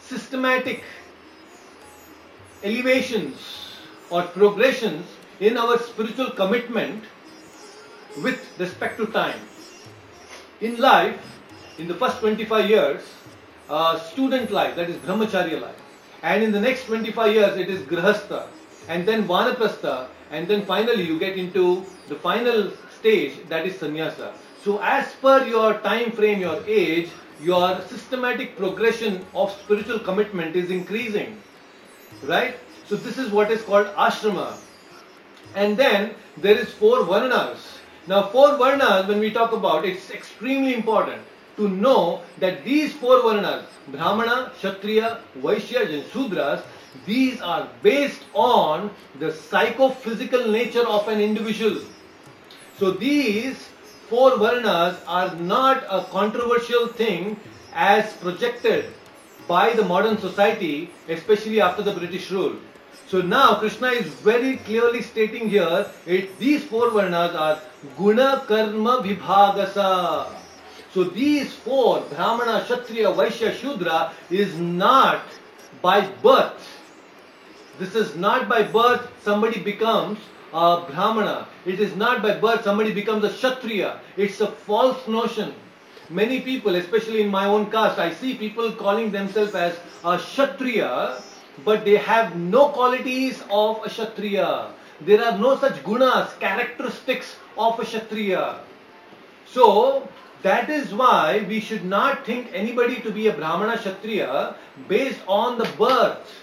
[0.01, 0.83] systematic
[2.62, 3.39] elevations
[4.11, 5.07] or progressions
[5.41, 7.05] in our spiritual commitment
[8.22, 9.41] with respect to time.
[10.61, 11.18] In life,
[11.78, 13.03] in the first 25 years,
[13.68, 15.81] uh, student life, that is brahmacharya life,
[16.22, 18.47] and in the next 25 years it is grihastha,
[18.91, 24.32] and then vanaprastha, and then finally you get into the final stage that is sannyasa.
[24.64, 27.09] So as per your time frame, your age,
[27.41, 31.41] your systematic progression of spiritual commitment is increasing.
[32.24, 32.57] Right?
[32.88, 34.57] So this is what is called ashrama.
[35.55, 37.59] And then there is four varnas.
[38.09, 41.22] Now four varnas when we talk about it's extremely important
[41.57, 46.62] to know that these four varnas, Brahmana, Kshatriya, Vaishya and Sudras,
[47.07, 51.80] these are based on the psychophysical nature of an individual.
[52.78, 53.68] So these
[54.09, 57.38] four varnas are not a controversial thing
[57.74, 58.86] as projected
[59.47, 62.57] by the modern society, especially after the British rule.
[63.07, 67.61] So now Krishna is very clearly stating here, it, these four varnas are
[67.97, 70.28] guna karma vibhagasa.
[70.93, 75.22] So these four, Brahmana, Kshatriya, Vaishya, Shudra, is not
[75.82, 76.80] by birth.
[77.81, 80.18] This is not by birth somebody becomes
[80.53, 81.49] a Brahmana.
[81.64, 84.01] It is not by birth somebody becomes a Kshatriya.
[84.18, 85.55] It's a false notion.
[86.11, 91.22] Many people, especially in my own caste, I see people calling themselves as a Kshatriya,
[91.64, 94.72] but they have no qualities of a Kshatriya.
[95.01, 98.61] There are no such gunas, characteristics of a Kshatriya.
[99.47, 100.07] So,
[100.43, 104.55] that is why we should not think anybody to be a Brahmana Kshatriya
[104.87, 106.39] based on the birth.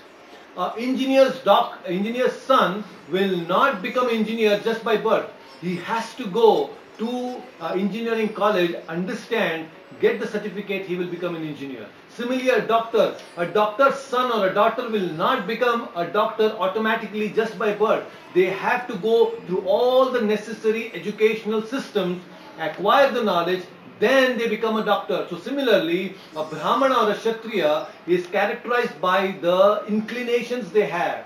[0.58, 5.30] Uh, engineer's doc, engineer's son will not become engineer just by birth.
[5.62, 9.70] He has to go to uh, engineering college, understand,
[10.02, 11.86] get the certificate, he will become an engineer.
[12.10, 17.30] Similarly, a doctor, a doctor's son or a daughter will not become a doctor automatically
[17.30, 18.04] just by birth.
[18.34, 22.24] They have to go through all the necessary educational systems,
[22.58, 23.62] acquire the knowledge,
[24.00, 25.26] then they become a doctor.
[25.30, 31.26] So similarly, a Brahmana or a Kshatriya is characterized by the inclinations they have,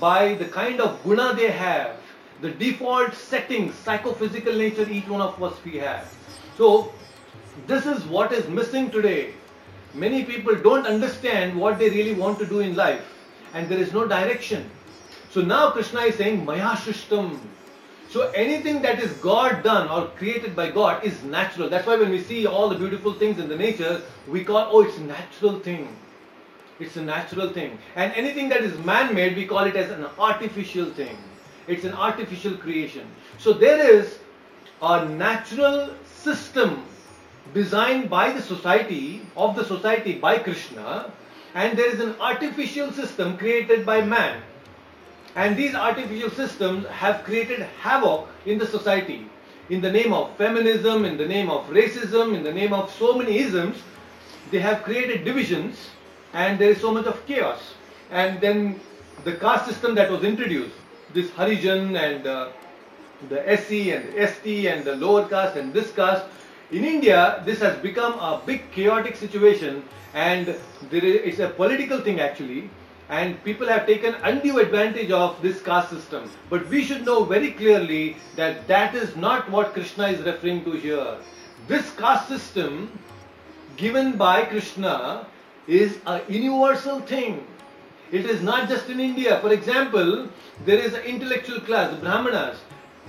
[0.00, 1.96] by the kind of guna they have,
[2.40, 6.12] the default settings, psychophysical nature each one of us we have.
[6.58, 6.92] So
[7.66, 9.34] this is what is missing today.
[9.94, 13.04] Many people don't understand what they really want to do in life
[13.54, 14.68] and there is no direction.
[15.30, 17.38] So now Krishna is saying Maya Shrishtam.
[18.14, 21.68] So anything that is God done or created by God is natural.
[21.68, 24.82] That's why when we see all the beautiful things in the nature, we call, oh,
[24.82, 25.88] it's a natural thing.
[26.78, 27.76] It's a natural thing.
[27.96, 31.18] And anything that is man-made, we call it as an artificial thing.
[31.66, 33.04] It's an artificial creation.
[33.38, 34.20] So there is
[34.80, 36.84] a natural system
[37.52, 41.10] designed by the society, of the society by Krishna,
[41.56, 44.40] and there is an artificial system created by man.
[45.36, 49.26] And these artificial systems have created havoc in the society.
[49.68, 53.14] In the name of feminism, in the name of racism, in the name of so
[53.14, 53.78] many isms,
[54.50, 55.90] they have created divisions
[56.32, 57.74] and there is so much of chaos.
[58.10, 58.80] And then
[59.24, 60.74] the caste system that was introduced,
[61.12, 62.50] this Harijan and uh,
[63.28, 66.24] the SC and the ST and the lower caste and this caste,
[66.70, 70.46] in India, this has become a big chaotic situation and
[70.90, 72.70] there is, it's a political thing actually
[73.08, 76.30] and people have taken undue advantage of this caste system.
[76.48, 80.72] But we should know very clearly that that is not what Krishna is referring to
[80.72, 81.16] here.
[81.68, 82.98] This caste system
[83.76, 85.26] given by Krishna
[85.66, 87.46] is a universal thing.
[88.10, 89.40] It is not just in India.
[89.40, 90.28] For example,
[90.64, 92.58] there is an intellectual class, the Brahmanas.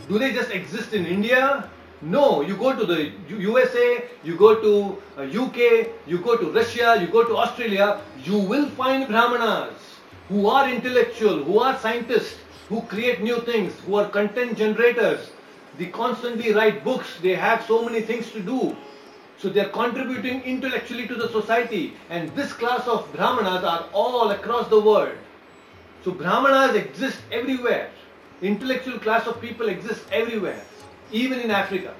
[0.09, 1.69] Do they just exist in India?
[2.01, 6.97] No, you go to the USA, you go to UK, uh, you go to Russia,
[6.99, 9.84] you go to Australia, you will find Brahmanas
[10.29, 12.37] who are intellectual, who are scientists,
[12.69, 15.29] who create new things, who are content generators.
[15.77, 18.75] They constantly write books, they have so many things to do.
[19.37, 21.93] So they are contributing intellectually to the society.
[22.09, 25.15] And this class of Brahmanas are all across the world.
[26.03, 27.89] So Brahmanas exist everywhere.
[28.41, 30.61] Intellectual class of people exist everywhere,
[31.11, 31.93] even in Africa.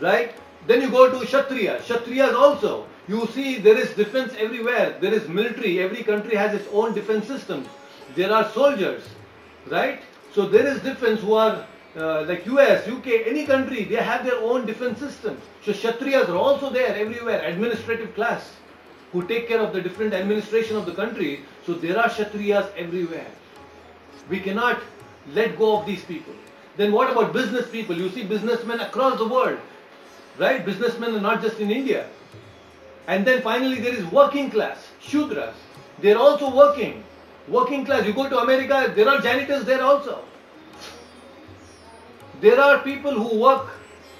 [0.00, 0.34] Right?
[0.66, 1.80] Then you go to Kshatriya.
[1.80, 2.86] Kshatriyas also.
[3.08, 4.96] You see there is defense everywhere.
[5.00, 5.80] There is military.
[5.80, 7.66] Every country has its own defense systems.
[8.14, 9.02] There are soldiers.
[9.68, 10.00] Right?
[10.34, 14.38] So there is defense who are uh, like US, UK, any country, they have their
[14.38, 15.40] own defense systems.
[15.64, 18.50] So Kshatriyas are also there everywhere, administrative class,
[19.12, 21.44] who take care of the different administration of the country.
[21.66, 23.26] So there are Kshatriyas everywhere.
[24.30, 24.80] We cannot
[25.34, 26.32] let go of these people.
[26.76, 27.96] Then what about business people?
[27.96, 29.58] You see businessmen across the world,
[30.38, 30.64] right?
[30.64, 32.08] Businessmen are not just in India.
[33.06, 35.54] And then finally there is working class, Shudras.
[36.00, 37.04] They're also working.
[37.48, 38.06] Working class.
[38.06, 40.24] You go to America, there are janitors there also.
[42.40, 43.70] There are people who work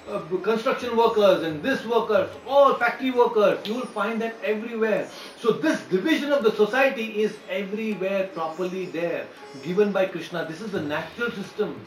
[0.08, 5.08] uh, construction workers and this workers, all factory workers, you will find them everywhere.
[5.38, 9.26] So this division of the society is everywhere properly there,
[9.62, 10.44] given by Krishna.
[10.48, 11.80] This is the natural system.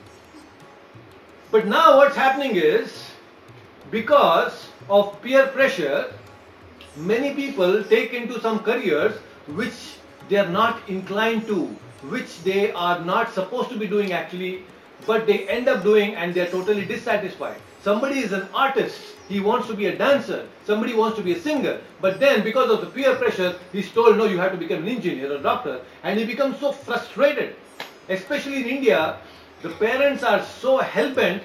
[1.52, 3.04] But now what's happening is,
[3.92, 6.14] because of peer pressure,
[6.98, 9.16] many people take into some careers
[9.48, 9.98] which
[10.30, 11.66] they are not inclined to,
[12.10, 14.64] which they are not supposed to be doing actually,
[15.06, 17.58] but they end up doing and they are totally dissatisfied.
[17.84, 21.40] Somebody is an artist, he wants to be a dancer, somebody wants to be a
[21.40, 24.84] singer, but then because of the peer pressure, he's told, no, you have to become
[24.84, 27.56] an engineer or a doctor, and he becomes so frustrated.
[28.10, 29.18] Especially in India,
[29.62, 31.44] the parents are so hell-bent,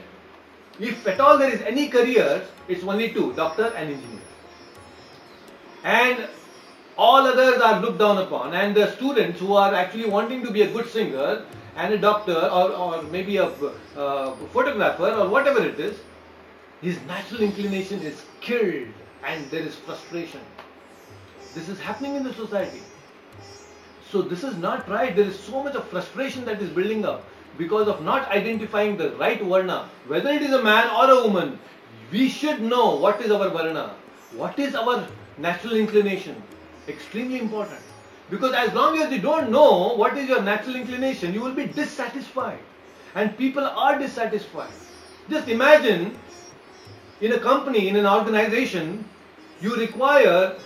[0.79, 4.21] if at all there is any careers, it's only two, doctor and engineer.
[5.85, 6.28] And
[6.97, 10.62] all others are looked down upon, and the students who are actually wanting to be
[10.62, 15.81] a good singer and a doctor or, or maybe a uh, photographer or whatever it
[15.81, 15.99] is,
[16.83, 18.89] his natural inclination is killed
[19.24, 20.41] and there is frustration.
[21.55, 22.83] This is happening in the society.
[24.11, 25.14] So this is not right.
[25.14, 27.24] There is so much of frustration that is building up
[27.57, 29.89] because of not identifying the right varna.
[30.07, 31.59] Whether it is a man or a woman,
[32.11, 33.95] we should know what is our varna,
[34.35, 35.07] what is our
[35.41, 36.43] natural inclination.
[36.88, 37.80] Extremely important.
[38.30, 41.66] Because as long as you don't know what is your natural inclination, you will be
[41.66, 42.61] dissatisfied.
[43.14, 44.72] And people are dissatisfied.
[45.28, 46.16] Just imagine
[47.20, 49.05] in a company, in an organization,
[49.61, 50.57] you require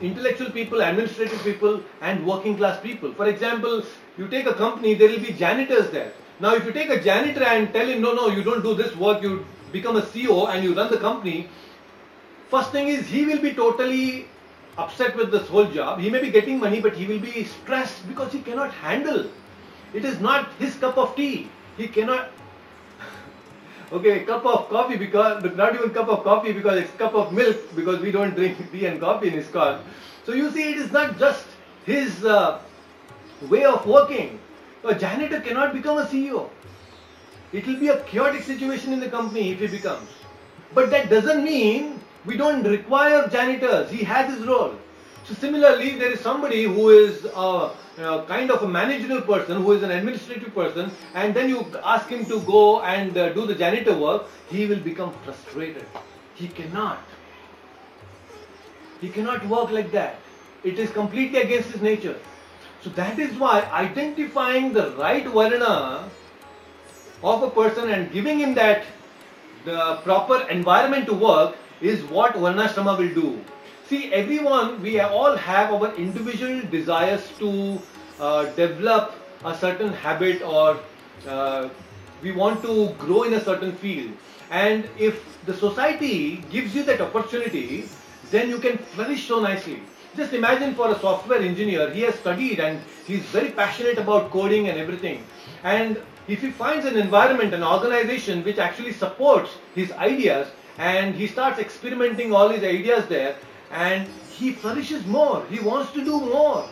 [0.00, 3.12] intellectual people, administrative people, and working class people.
[3.14, 3.82] For example,
[4.18, 6.12] you take a company, there will be janitors there.
[6.40, 8.94] Now, if you take a janitor and tell him, no, no, you don't do this
[8.96, 11.48] work, you become a CEO and you run the company,
[12.54, 14.26] first thing is he will be totally
[14.78, 15.98] upset with this whole job.
[15.98, 19.26] He may be getting money, but he will be stressed because he cannot handle.
[19.92, 21.48] It is not his cup of tea.
[21.76, 22.28] He cannot.
[23.92, 27.32] okay, cup of coffee because, but not even cup of coffee because it's cup of
[27.32, 29.80] milk because we don't drink tea and coffee in ISKCON.
[30.24, 31.46] So you see, it is not just
[31.86, 32.60] his uh,
[33.48, 34.38] way of working.
[34.84, 36.48] A janitor cannot become a CEO.
[37.52, 40.08] It will be a chaotic situation in the company if he becomes.
[40.74, 43.90] But that doesn't mean we don't require janitors.
[43.90, 44.74] He has his role.
[45.24, 49.72] So similarly, there is somebody who is a, a kind of a managerial person, who
[49.72, 53.54] is an administrative person, and then you ask him to go and uh, do the
[53.54, 55.86] janitor work, he will become frustrated.
[56.34, 56.98] He cannot.
[59.00, 60.18] He cannot work like that.
[60.62, 62.18] It is completely against his nature.
[62.82, 66.10] So that is why identifying the right varna
[67.22, 68.84] of a person and giving him that
[69.64, 73.44] the proper environment to work is what Varnashrama will do.
[73.88, 77.78] See, everyone, we all have our individual desires to
[78.18, 79.12] uh, develop
[79.44, 80.78] a certain habit or
[81.28, 81.68] uh,
[82.22, 84.12] we want to grow in a certain field.
[84.50, 87.88] And if the society gives you that opportunity,
[88.30, 89.80] then you can flourish so nicely.
[90.16, 94.68] Just imagine for a software engineer, he has studied and he's very passionate about coding
[94.68, 95.22] and everything.
[95.64, 100.48] And if he finds an environment, an organization which actually supports his ideas
[100.78, 103.36] and he starts experimenting all his ideas there
[103.70, 105.44] and he flourishes more.
[105.50, 106.68] He wants to do more.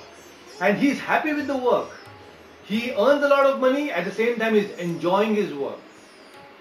[0.60, 1.90] And he's happy with the work.
[2.64, 5.78] He earns a lot of money, at the same time he's enjoying his work.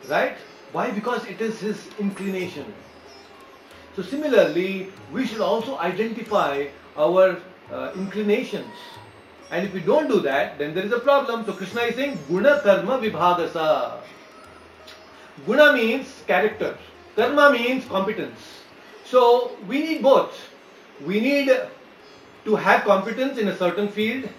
[0.10, 0.38] Right?
[0.72, 0.90] Why?
[0.92, 2.66] Because it is his inclination.
[3.96, 6.68] So similarly, we should also identify
[6.98, 7.38] our
[7.72, 8.74] uh, inclinations.
[9.52, 11.46] And if we don't do that, then there is a problem.
[11.46, 14.00] So Krishna is saying, Guna Karma Vibhagasa.
[15.46, 16.78] Guna means character.
[17.16, 18.40] Karma means competence.
[19.06, 20.38] So we need both.
[21.06, 21.52] We need
[22.46, 24.30] to have competence in a certain field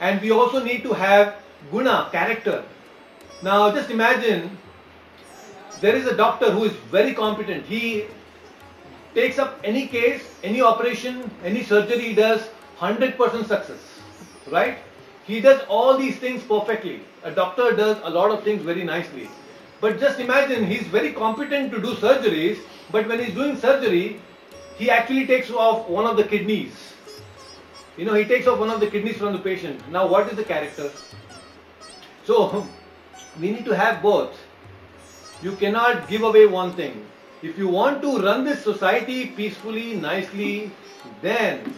[0.00, 1.36] and we also need to have
[1.70, 2.64] guna, character.
[3.42, 4.56] Now just imagine
[5.80, 7.66] there is a doctor who is very competent.
[7.66, 8.06] He
[9.14, 13.16] takes up any case, any operation, any surgery he does, 100%
[13.46, 13.78] success.
[14.50, 14.78] Right?
[15.24, 17.02] He does all these things perfectly.
[17.22, 19.28] A doctor does a lot of things very nicely.
[19.82, 22.58] But just imagine he's very competent to do surgeries,
[22.92, 24.20] but when he's doing surgery,
[24.78, 26.72] he actually takes off one of the kidneys.
[27.96, 29.80] You know, he takes off one of the kidneys from the patient.
[29.90, 30.92] Now, what is the character?
[32.24, 32.64] So,
[33.40, 34.38] we need to have both.
[35.42, 37.04] You cannot give away one thing.
[37.42, 40.70] If you want to run this society peacefully, nicely,
[41.22, 41.74] then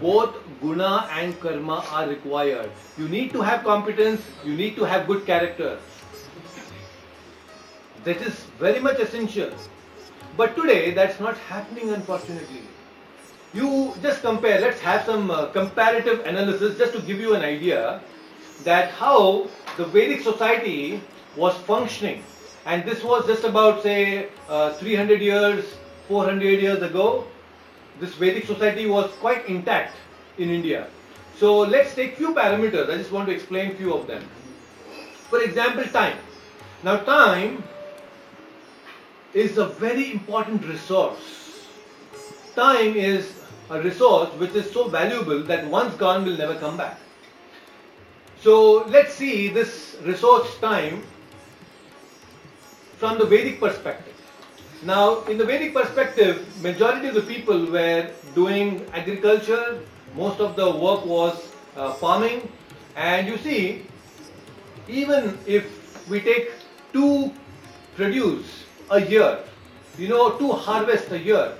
[0.00, 2.72] both guna and karma are required.
[2.96, 5.78] You need to have competence, you need to have good character.
[8.08, 9.50] That is very much essential.
[10.38, 12.62] But today that's not happening unfortunately.
[13.52, 18.00] You just compare, let's have some uh, comparative analysis just to give you an idea
[18.64, 19.46] that how
[19.76, 21.02] the Vedic society
[21.36, 22.24] was functioning
[22.64, 25.66] and this was just about say uh, 300 years,
[26.08, 27.26] 400 years ago.
[28.00, 29.96] This Vedic society was quite intact
[30.38, 30.86] in India.
[31.36, 32.88] So let's take few parameters.
[32.88, 34.24] I just want to explain few of them.
[35.28, 36.16] For example, time.
[36.82, 37.64] Now time
[39.38, 41.66] is a very important resource.
[42.54, 43.32] Time is
[43.70, 46.98] a resource which is so valuable that once gone will never come back.
[48.40, 51.02] So let's see this resource time
[52.96, 54.14] from the Vedic perspective.
[54.82, 59.80] Now, in the Vedic perspective, majority of the people were doing agriculture.
[60.16, 62.50] Most of the work was uh, farming,
[62.96, 63.86] and you see,
[64.88, 66.52] even if we take
[66.92, 67.32] two
[67.94, 69.38] produce a year,
[69.98, 71.52] you know, two harvest a year,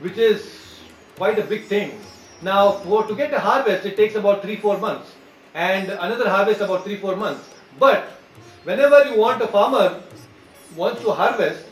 [0.00, 0.80] which is
[1.16, 1.98] quite a big thing.
[2.42, 5.12] Now, for to get a harvest, it takes about three four months,
[5.54, 7.48] and another harvest about three four months.
[7.78, 8.04] But
[8.64, 10.02] whenever you want a farmer
[10.76, 11.66] wants to harvest,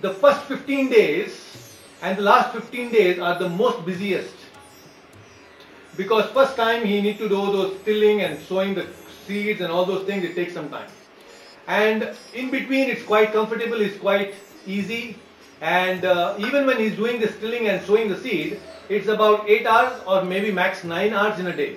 [0.00, 4.34] the first 15 days and the last 15 days are the most busiest
[5.96, 8.86] because first time he need to do those tilling and sowing the
[9.26, 10.90] seeds and all those things it takes some time
[11.66, 14.34] and in between it's quite comfortable it's quite
[14.66, 15.16] easy.
[15.60, 19.66] And uh, even when he's doing the tilling and sowing the seed it's about 8
[19.66, 21.76] hours or maybe max 9 hours in a day.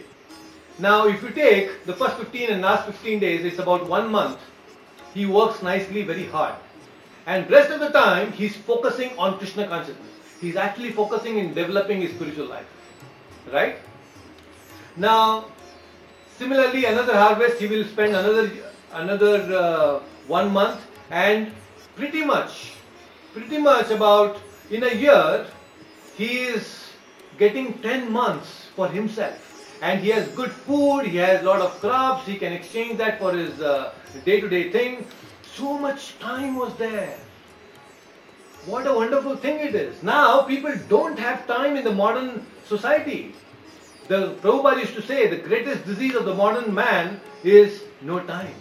[0.80, 4.40] Now if you take the first 15 and last 15 days it's about one month.
[5.14, 6.56] He works nicely very hard.
[7.26, 10.14] And rest of the time he's focusing on krishna consciousness.
[10.42, 12.68] He's actually focusing in developing his spiritual life.
[13.52, 13.78] Right?
[14.98, 15.46] Now
[16.38, 18.52] similarly another harvest he will spend another
[18.98, 21.52] another uh, one month and
[21.96, 22.74] pretty much
[23.34, 24.38] pretty much about
[24.72, 25.46] in a year
[26.16, 26.90] he is
[27.38, 29.44] getting 10 months for himself.
[29.82, 33.20] And he has good food he has a lot of crops he can exchange that
[33.20, 33.94] for his uh,
[34.26, 35.06] day-to-day thing.
[35.56, 37.18] So much time was there.
[38.66, 40.02] What a wonderful thing it is.
[40.04, 43.34] Now people don't have time in the modern society.
[44.08, 48.56] The Prabhupada used to say the greatest disease of the modern man is no time.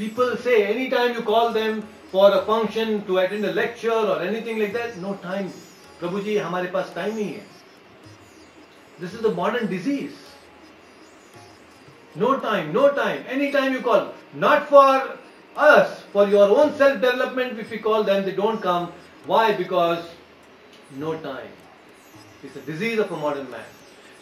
[0.00, 4.58] People say anytime you call them for a function to attend a lecture or anything
[4.58, 5.52] like that, no time.
[6.00, 7.42] Prabhuji, हमारे पास time नहीं है.
[8.98, 10.14] This is the modern disease.
[12.14, 13.26] No time, no time.
[13.28, 14.14] Anytime you call.
[14.32, 15.18] Not for
[15.56, 18.90] us, for your own self-development, if we call them, they don't come.
[19.26, 19.52] Why?
[19.52, 20.02] Because
[20.96, 21.52] no time.
[22.42, 23.68] It's a disease of a modern man.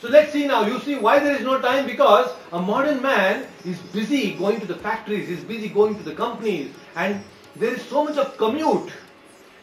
[0.01, 0.65] So let's see now.
[0.65, 1.87] You see why there is no time?
[1.87, 6.15] Because a modern man is busy going to the factories, he's busy going to the
[6.15, 7.21] companies, and
[7.57, 8.93] there is so much of commute.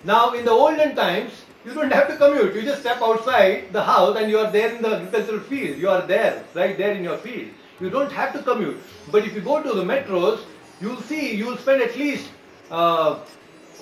[0.03, 1.31] Now, in the olden times,
[1.65, 2.53] you don't have to commute.
[2.53, 5.77] You just step outside the house and you are there in the agricultural field.
[5.77, 7.49] You are there, right there in your field.
[7.79, 8.77] You don't have to commute.
[9.11, 10.41] But if you go to the metros,
[10.81, 12.29] you'll see you'll spend at least
[12.69, 13.15] uh,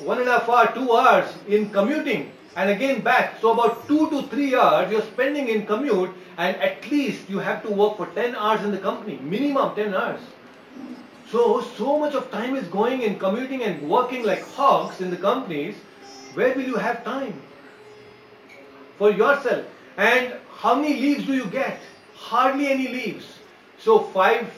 [0.03, 3.39] one and a half hour, two hours in commuting and again back.
[3.41, 7.63] So about two to three hours you're spending in commute and at least you have
[7.63, 10.21] to work for 10 hours in the company, minimum 10 hours.
[11.29, 15.17] So, so much of time is going in commuting and working like hogs in the
[15.17, 15.75] companies.
[16.35, 17.41] Where will you have time?
[18.97, 19.65] For yourself.
[19.97, 21.79] And how many leaves do you get?
[22.15, 23.25] Hardly any leaves.
[23.79, 24.51] So 5,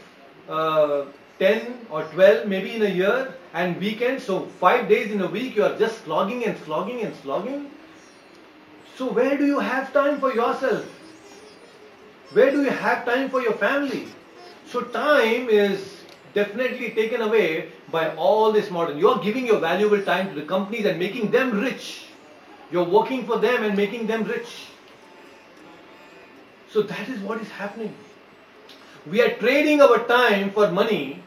[0.50, 1.06] uh,
[1.39, 4.24] 10 or 12 maybe in a year and weekends.
[4.24, 7.72] So 5 days in a week you are just slogging and slogging and slogging.
[8.98, 10.86] So where do you have time for yourself?
[12.32, 14.08] Where do you have time for your family?
[14.68, 16.02] So time is
[16.34, 18.98] definitely taken away by all this modern.
[18.98, 22.06] You're giving your valuable time to the companies and making them rich.
[22.72, 24.68] You're working for them and making them rich.
[26.72, 27.93] So that is what is happening.
[29.10, 31.22] We are trading our time for money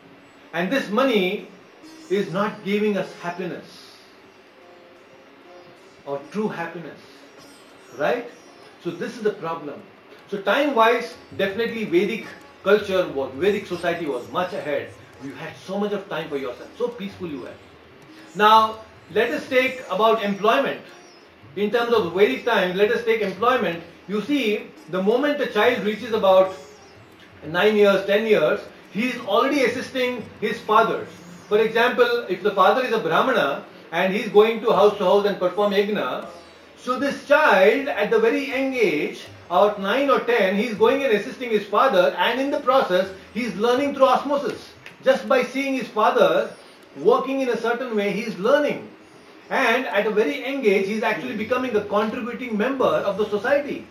[0.53, 1.47] and this money
[2.11, 3.95] is not giving us happiness
[6.07, 7.08] or true happiness.
[7.99, 8.31] Right?
[8.83, 9.83] So this is the problem.
[10.29, 12.27] So time wise, definitely Vedic
[12.63, 14.91] culture was, Vedic society was much ahead.
[15.25, 16.69] You had so much of time for yourself.
[16.79, 17.55] So peaceful you were.
[18.35, 18.81] Now,
[19.13, 20.81] let us take about employment.
[21.57, 23.83] In terms of Vedic time, let us take employment.
[24.07, 26.55] You see, the moment a child reaches about
[27.47, 28.61] 9 years, 10 years,
[28.93, 31.09] he is already assisting his fathers.
[31.49, 35.05] For example, if the father is a Brahmana and he is going to house to
[35.05, 36.27] house and perform yagna,
[36.81, 41.03] so this child at the very young age, about 9 or 10, he is going
[41.03, 44.72] and assisting his father and in the process, he is learning through osmosis.
[45.03, 46.51] Just by seeing his father
[46.97, 48.89] working in a certain way, he is learning.
[49.51, 53.29] And at a very young age, he is actually becoming a contributing member of the
[53.29, 53.87] society.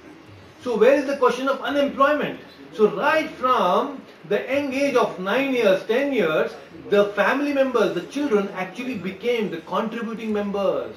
[0.61, 2.39] So where is the question of unemployment?
[2.73, 6.51] So right from the young age of 9 years, 10 years,
[6.89, 10.95] the family members, the children actually became the contributing members.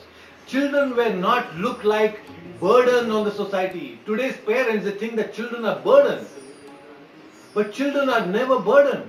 [0.50, 2.18] Children were not looked like
[2.58, 4.00] burden on the society.
[4.04, 6.26] Today's parents, they think that children are burden.
[7.54, 9.08] But children are never burden.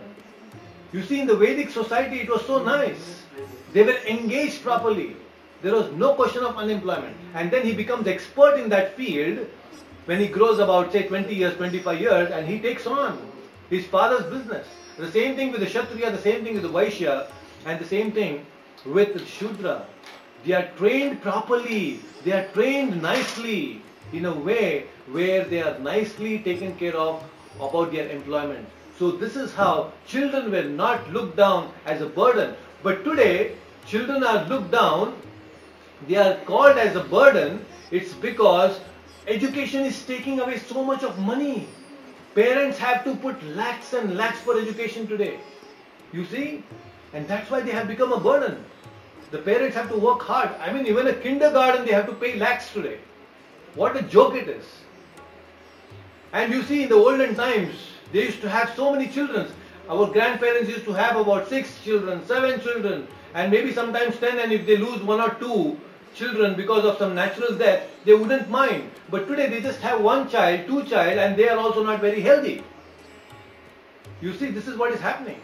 [0.94, 3.24] You see, in the Vedic society, it was so nice.
[3.74, 5.16] They were engaged properly.
[5.64, 7.18] There was no question of unemployment.
[7.34, 9.48] And then he becomes expert in that field
[10.06, 13.20] when he grows about, say, 20 years, 25 years, and he takes on
[13.72, 14.68] his father's business.
[14.98, 17.32] The same thing with the Kshatriya, the same thing with the Vaishya,
[17.66, 18.46] and the same thing
[18.86, 19.88] with the Shudra.
[20.46, 23.82] They are trained properly, they are trained nicely
[24.12, 27.24] in a way where they are nicely taken care of
[27.60, 28.68] about their employment.
[28.98, 32.56] So this is how children were not looked down as a burden.
[32.84, 35.16] But today, children are looked down,
[36.08, 37.64] they are called as a burden.
[37.92, 38.80] It's because
[39.28, 41.68] education is taking away so much of money.
[42.34, 45.40] Parents have to put lakhs and lakhs for education today.
[46.14, 46.64] You see?
[47.14, 48.64] And that's why they have become a burden.
[49.32, 50.50] The parents have to work hard.
[50.60, 53.00] I mean, even a kindergarten, they have to pay lakhs today.
[53.76, 54.66] What a joke it is.
[56.34, 57.76] And you see, in the olden times,
[58.12, 59.48] they used to have so many children.
[59.90, 64.52] Our grandparents used to have about six children, seven children, and maybe sometimes ten, and
[64.52, 65.80] if they lose one or two
[66.14, 68.90] children because of some natural death, they wouldn't mind.
[69.10, 72.22] But today they just have one child, two child, and they are also not very
[72.22, 72.64] healthy.
[74.22, 75.40] You see, this is what is happening.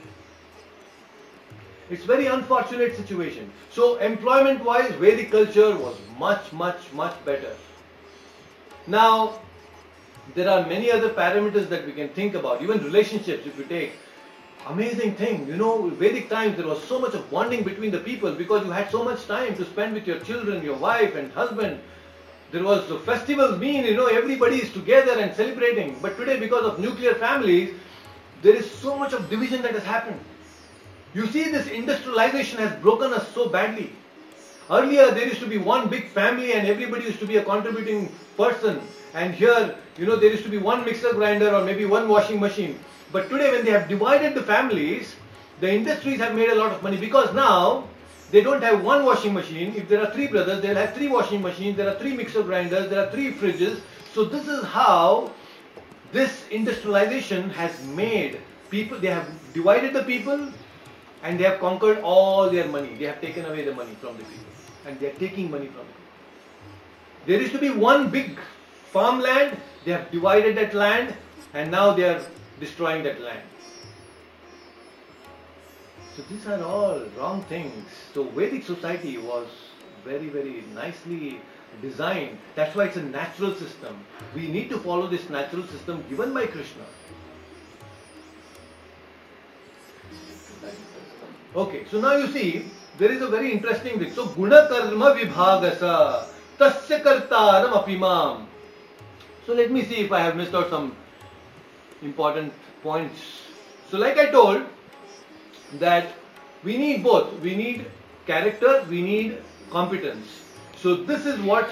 [1.89, 3.51] It's very unfortunate situation.
[3.71, 7.55] So employment-wise, Vedic culture was much, much, much better.
[8.87, 9.39] Now,
[10.35, 12.61] there are many other parameters that we can think about.
[12.61, 13.93] Even relationships, if you take,
[14.67, 15.47] amazing thing.
[15.47, 18.71] You know, Vedic times there was so much of bonding between the people because you
[18.71, 21.79] had so much time to spend with your children, your wife and husband.
[22.51, 25.97] There was the festivals mean, you know, everybody is together and celebrating.
[26.01, 27.75] But today, because of nuclear families,
[28.41, 30.19] there is so much of division that has happened.
[31.13, 33.91] You see, this industrialization has broken us so badly.
[34.69, 38.11] Earlier, there used to be one big family and everybody used to be a contributing
[38.35, 38.81] person.
[39.13, 42.39] And here, you know, there used to be one mixer grinder or maybe one washing
[42.39, 42.77] machine.
[43.11, 45.15] But today, when they have divided the families,
[45.61, 47.87] the industries have made a lot of money because now
[48.29, 49.73] they don't have one washing machine.
[49.75, 52.89] If there are three brothers, they'll have three washing machines, there are three mixer grinders,
[52.89, 53.79] there are three fridges.
[54.13, 55.31] So this is how
[56.11, 58.39] this industrialization has made
[58.69, 60.51] people, they have divided the people
[61.23, 62.95] and they have conquered all their money.
[62.95, 64.45] They have taken away the money from the people
[64.85, 66.07] and they are taking money from the people.
[67.25, 68.39] There used to be one big
[68.91, 71.15] farmland, they have divided that land
[71.53, 72.21] and now they are
[72.59, 73.43] destroying that land.
[76.15, 77.85] So these are all wrong things.
[78.13, 79.47] So Vedic society was
[80.03, 81.39] very, very nicely
[81.81, 82.39] designed.
[82.55, 83.99] That's why it's a natural system.
[84.33, 86.85] We need to follow this natural system given by Krishna.
[91.57, 92.65] Okay, so now you see,
[92.99, 94.13] there is a very interesting thing.
[94.13, 96.27] So guna karma vibhagasa
[96.59, 98.45] tasya kartaram apimam.
[99.47, 100.95] So let me see if I have missed out some
[102.03, 102.53] important
[102.83, 103.47] points.
[103.89, 104.67] So like I told,
[105.79, 106.13] that
[106.63, 107.39] we need both.
[107.39, 107.85] We need
[108.25, 109.37] character, we need
[109.71, 110.27] competence.
[110.75, 111.69] So this is what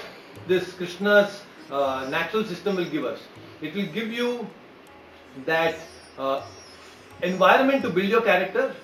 [0.48, 3.20] this Krishna's uh, natural system will give us.
[3.62, 4.48] It will give you
[5.44, 5.76] that
[6.18, 6.42] uh,
[7.22, 8.74] environment to build your character,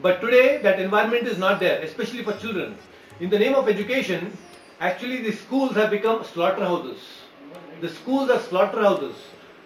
[0.00, 2.76] but today that environment is not there, especially for children.
[3.20, 4.36] In the name of education,
[4.80, 7.00] actually the schools have become slaughterhouses.
[7.80, 9.16] The schools are slaughterhouses.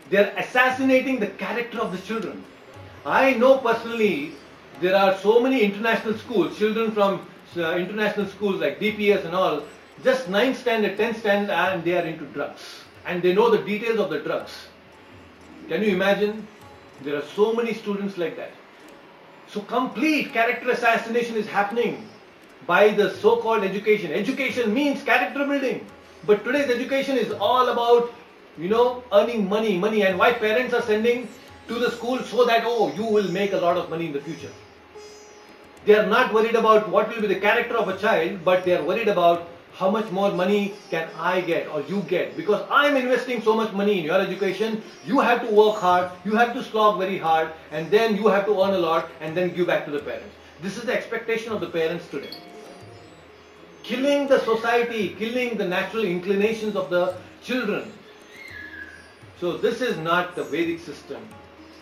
[0.09, 2.45] They are assassinating the character of the children.
[3.05, 4.33] I know personally
[4.81, 7.27] there are so many international schools, children from
[7.57, 9.63] uh, international schools like DPS and all,
[10.03, 12.85] just 9th standard, 10th standard and they are into drugs.
[13.05, 14.69] And they know the details of the drugs.
[15.69, 16.47] Can you imagine?
[17.03, 18.53] There are so many students like that.
[19.53, 22.09] So complete character assassination is happening
[22.67, 24.11] by the so-called education.
[24.11, 25.87] Education means character building.
[26.27, 28.15] But today's education is all about,
[28.57, 31.29] you know, earning money, money and why parents are sending
[31.69, 34.23] to the school so that, oh, you will make a lot of money in the
[34.23, 34.53] future.
[35.85, 38.75] They are not worried about what will be the character of a child, but they
[38.75, 42.37] are worried about how much more money can I get or you get.
[42.37, 46.11] Because I am investing so much money in your education, you have to work hard,
[46.25, 49.37] you have to slog very hard, and then you have to earn a lot and
[49.37, 50.35] then give back to the parents.
[50.61, 52.31] This is the expectation of the parents today.
[53.83, 57.93] Killing the society, killing the natural inclinations of the children.
[59.41, 61.27] So this is not the Vedic system.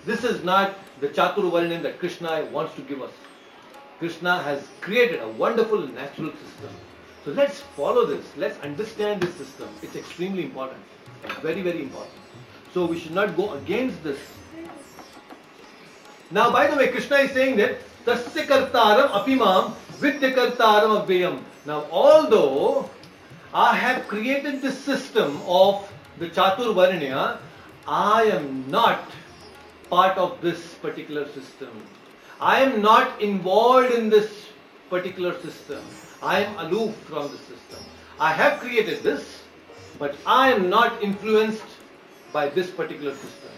[0.06, 3.12] This is not the Chaturvarnan that Krishna wants to give us.
[3.98, 6.70] Krishna has created a wonderful natural system.
[7.24, 8.24] So let's follow this.
[8.36, 9.68] Let's understand this system.
[9.82, 10.80] It's extremely important.
[11.42, 12.14] Very, very important.
[12.72, 14.18] So we should not go against this.
[16.30, 21.42] Now, by the way, Krishna is saying that tasya kartaram apimam vidyakartaram avyayam.
[21.66, 22.88] Now, although
[23.52, 27.38] I have created this system of the Chatur Varnya,
[27.86, 29.10] I am not
[29.90, 31.70] part of this particular system.
[32.40, 34.46] I am not involved in this
[34.88, 35.82] particular system.
[36.22, 37.84] I am aloof from the system.
[38.18, 39.42] I have created this,
[39.98, 41.64] but I am not influenced
[42.32, 43.50] by this particular system.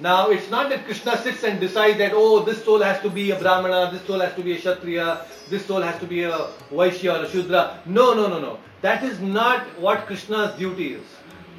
[0.00, 3.30] Now, it's not that Krishna sits and decides that, oh, this soul has to be
[3.30, 6.48] a Brahmana, this soul has to be a Kshatriya, this soul has to be a
[6.70, 7.80] Vaishya or a Shudra.
[7.84, 8.58] No, no, no, no.
[8.82, 11.02] That is not what Krishna's duty is.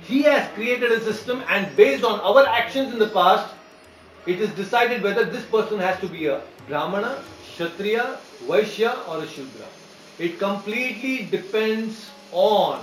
[0.04, 3.54] He has created a system, and based on our actions in the past,
[4.26, 9.28] it is decided whether this person has to be a Brahmana, Kshatriya, Vaishya, or a
[9.28, 9.66] Shudra.
[10.22, 12.80] It completely depends on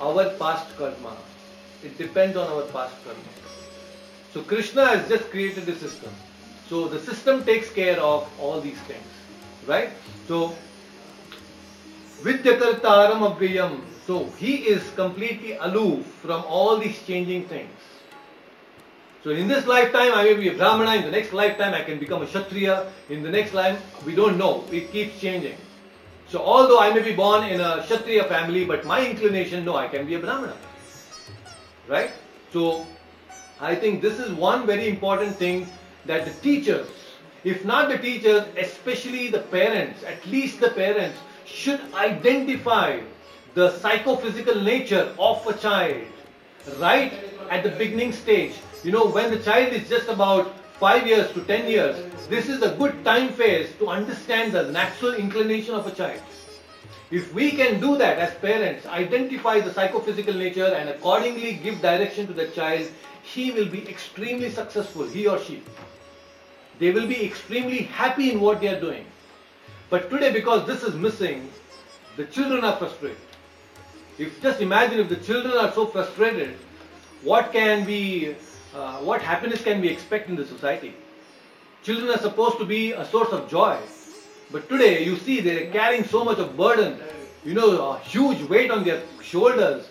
[0.00, 1.16] our past karma.
[1.84, 3.34] It depends on our past karma.
[4.34, 6.10] So Krishna has just created the system.
[6.68, 9.06] So the system takes care of all these things.
[9.68, 9.90] Right?
[10.26, 10.56] So
[12.22, 13.80] Vidyakartaram Avyayam.
[14.04, 17.70] So he is completely aloof from all these changing things.
[19.22, 22.00] So in this lifetime I may be a Brahmana, in the next lifetime I can
[22.00, 25.56] become a Kshatriya, in the next life we don't know, it keeps changing.
[26.30, 29.88] So although I may be born in a Kshatriya family, but my inclination, no, I
[29.88, 30.56] can be a Brahmana.
[31.86, 32.10] Right?
[32.52, 32.86] So
[33.60, 35.68] I think this is one very important thing
[36.04, 36.86] that the teachers,
[37.44, 43.00] if not the teachers, especially the parents, at least the parents, should identify
[43.54, 46.04] the psychophysical nature of a child
[46.78, 47.12] right
[47.50, 48.52] at the beginning stage.
[48.84, 51.96] You know, when the child is just about 5 years to 10 years,
[52.28, 56.22] this is a good time phase to understand the natural inclination of a child.
[57.10, 62.28] If we can do that as parents, identify the psychophysical nature and accordingly give direction
[62.28, 62.86] to the child,
[63.22, 65.62] he will be extremely successful, he or she.
[66.78, 69.04] They will be extremely happy in what they are doing.
[69.90, 71.50] But today, because this is missing,
[72.16, 73.18] the children are frustrated.
[74.18, 76.56] If just imagine if the children are so frustrated,
[77.22, 78.36] what can be,
[78.74, 80.94] uh, what happiness can we expect in the society?
[81.82, 83.78] Children are supposed to be a source of joy.
[84.50, 86.98] But today you see they're carrying so much of burden,
[87.44, 89.88] you know, a huge weight on their shoulders,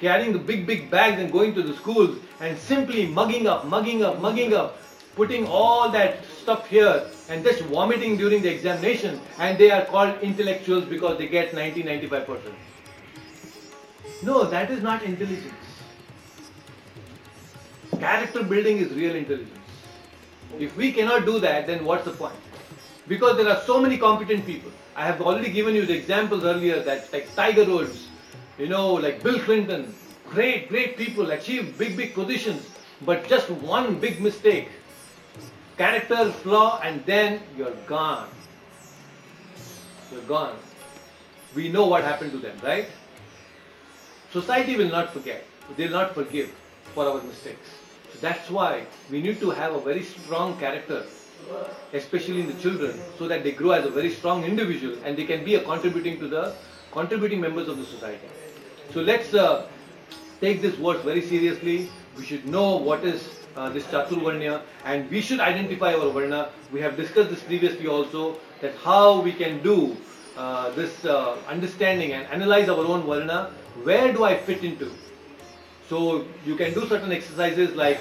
[0.00, 4.02] carrying the big, big bags and going to the schools and simply mugging up, mugging
[4.02, 4.78] up, mugging up,
[5.14, 10.20] putting all that stuff here and just vomiting during the examination and they are called
[10.22, 12.52] intellectuals because they get 90 95%.
[14.22, 15.67] No, that is not intelligence.
[17.96, 19.58] Character building is real intelligence.
[20.58, 22.34] If we cannot do that, then what's the point?
[23.06, 24.70] Because there are so many competent people.
[24.94, 28.08] I have already given you the examples earlier that like Tiger Woods,
[28.58, 29.94] you know, like Bill Clinton,
[30.28, 32.68] great, great people, achieve big, big positions,
[33.02, 34.68] but just one big mistake,
[35.76, 38.28] character flaw, and then you're gone.
[40.12, 40.56] You're gone.
[41.54, 42.88] We know what happened to them, right?
[44.32, 45.44] Society will not forget.
[45.76, 46.52] They will not forgive
[46.94, 47.77] for our mistakes.
[48.20, 51.04] That's why we need to have a very strong character,
[51.92, 55.24] especially in the children, so that they grow as a very strong individual and they
[55.24, 56.54] can be a contributing to the
[56.92, 58.28] contributing members of the society.
[58.92, 59.66] So let's uh,
[60.40, 61.90] take this verse very seriously.
[62.16, 66.50] We should know what is uh, this Chaturvarnya and we should identify our Varna.
[66.72, 69.96] We have discussed this previously also that how we can do
[70.36, 73.52] uh, this uh, understanding and analyze our own Varna.
[73.84, 74.90] Where do I fit into?
[75.88, 77.98] So you can do certain exercises like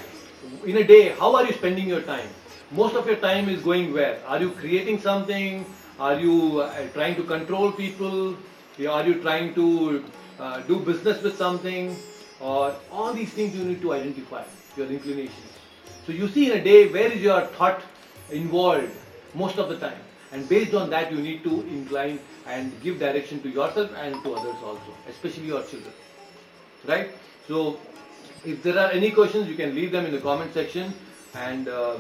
[0.65, 2.27] in a day, how are you spending your time?
[2.71, 4.19] Most of your time is going where?
[4.27, 5.65] Are you creating something?
[5.99, 8.35] Are you uh, trying to control people?
[8.89, 10.03] Are you trying to
[10.39, 11.95] uh, do business with something?
[12.39, 14.43] Or all these things you need to identify,
[14.75, 15.53] your inclinations.
[16.05, 17.81] So you see in a day, where is your thought
[18.29, 18.91] involved
[19.33, 19.99] most of the time?
[20.31, 24.35] And based on that, you need to incline and give direction to yourself and to
[24.35, 25.93] others also, especially your children.
[26.85, 27.11] Right?
[27.47, 27.79] So,
[28.45, 30.93] if there are any questions, you can leave them in the comment section.
[31.33, 31.97] And uh,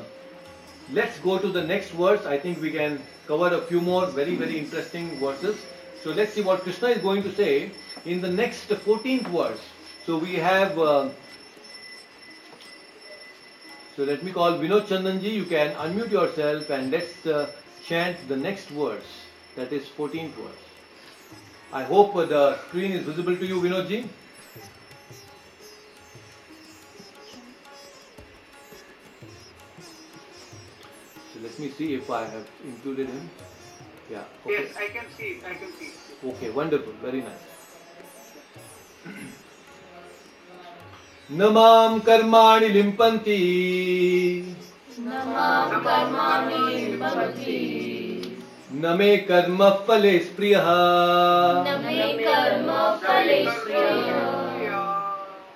[0.91, 2.25] let's go to the next verse.
[2.25, 5.57] I think we can cover a few more very, very interesting verses.
[6.03, 7.71] So, let's see what Krishna is going to say
[8.05, 9.61] in the next 14th verse.
[10.05, 10.77] So, we have.
[10.77, 11.09] Uh,
[13.97, 15.33] so let me call Vinod Chandanji.
[15.33, 17.49] You can unmute yourself and let's uh,
[17.83, 19.07] chant the next verse.
[19.55, 20.63] That is 14th verse.
[21.73, 24.07] I hope the screen is visible to you, Vinodji.
[31.37, 33.29] So let me see if I have included him.
[34.09, 34.23] Yeah.
[34.43, 34.53] Okay.
[34.53, 35.39] Yes, I can see.
[35.45, 35.91] I can see.
[36.29, 37.45] Okay, wonderful, very nice.
[41.31, 43.37] न माँ कर्माणि लिम्पन्ति
[44.99, 47.57] न माँ कर्माणि लिम्पन्ति
[48.81, 50.69] न मे कर्म फले स्प्रियः
[51.67, 52.71] न मे कर्म
[53.03, 54.36] फले स्प्रियः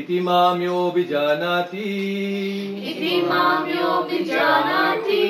[0.00, 1.82] इति माम्योऽभिजानाति
[2.90, 5.22] इति मां यो विजानाति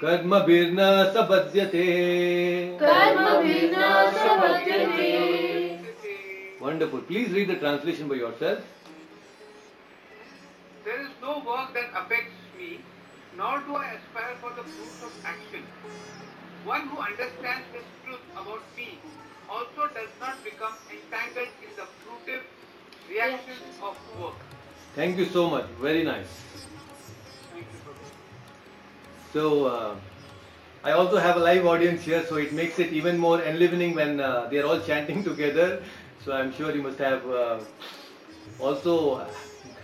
[0.00, 0.78] कर्मभिर्न
[1.14, 1.86] सबध्यते
[2.82, 3.82] कर्मभिर्न
[4.18, 5.14] सपद्यते
[6.60, 7.00] Wonderful.
[7.08, 8.58] Please read the translation by yourself.
[10.84, 12.80] There is no work that affects me,
[13.36, 15.62] nor do I aspire for the fruits of action.
[16.64, 18.98] One who understands this truth about me
[19.48, 22.42] also does not become entangled in the fruitive
[23.11, 24.39] reactions of work.
[24.95, 25.65] Thank you so much.
[25.79, 26.31] Very nice.
[29.33, 29.95] So, uh,
[30.83, 34.19] I also have a live audience here, so it makes it even more enlivening when
[34.19, 35.83] uh, they are all chanting together.
[36.25, 37.59] So, I'm sure you must have uh,
[38.59, 39.25] also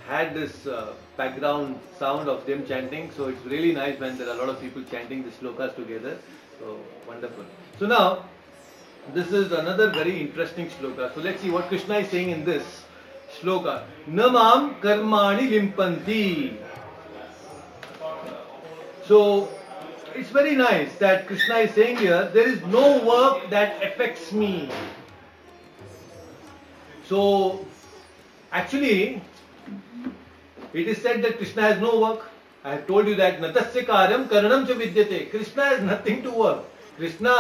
[0.08, 3.12] had this uh, background sound of them chanting.
[3.12, 6.18] So, it's really nice when there are a lot of people chanting the slokas together.
[6.60, 7.46] So, wonderful.
[7.80, 8.26] So, now
[9.14, 11.14] this is another very interesting sloka.
[11.16, 12.84] So, let's see what Krishna is saying in this
[13.40, 13.66] श्लोक
[14.10, 16.24] न माम कर्माणी लिंपंती
[19.08, 19.20] so
[20.16, 24.52] it's very nice that Krishna is saying here there is no work that affects me
[27.10, 27.20] so
[28.52, 28.98] actually
[30.76, 32.30] it is said that Krishna has no work
[32.66, 36.68] I have told you that नतस्य कार्यम करणम च विद्यते Krishna has nothing to work
[36.98, 37.40] Krishna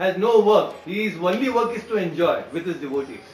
[0.00, 3.33] has no work he is only work is to enjoy with his devotees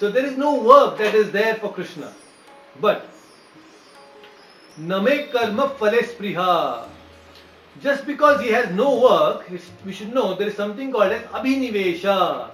[0.00, 2.10] So there is no work that is there for Krishna.
[2.80, 3.06] But
[4.78, 6.88] Name karma spriha.
[7.82, 9.44] Just because he has no work,
[9.84, 12.50] we should know there is something called as abhinivesha.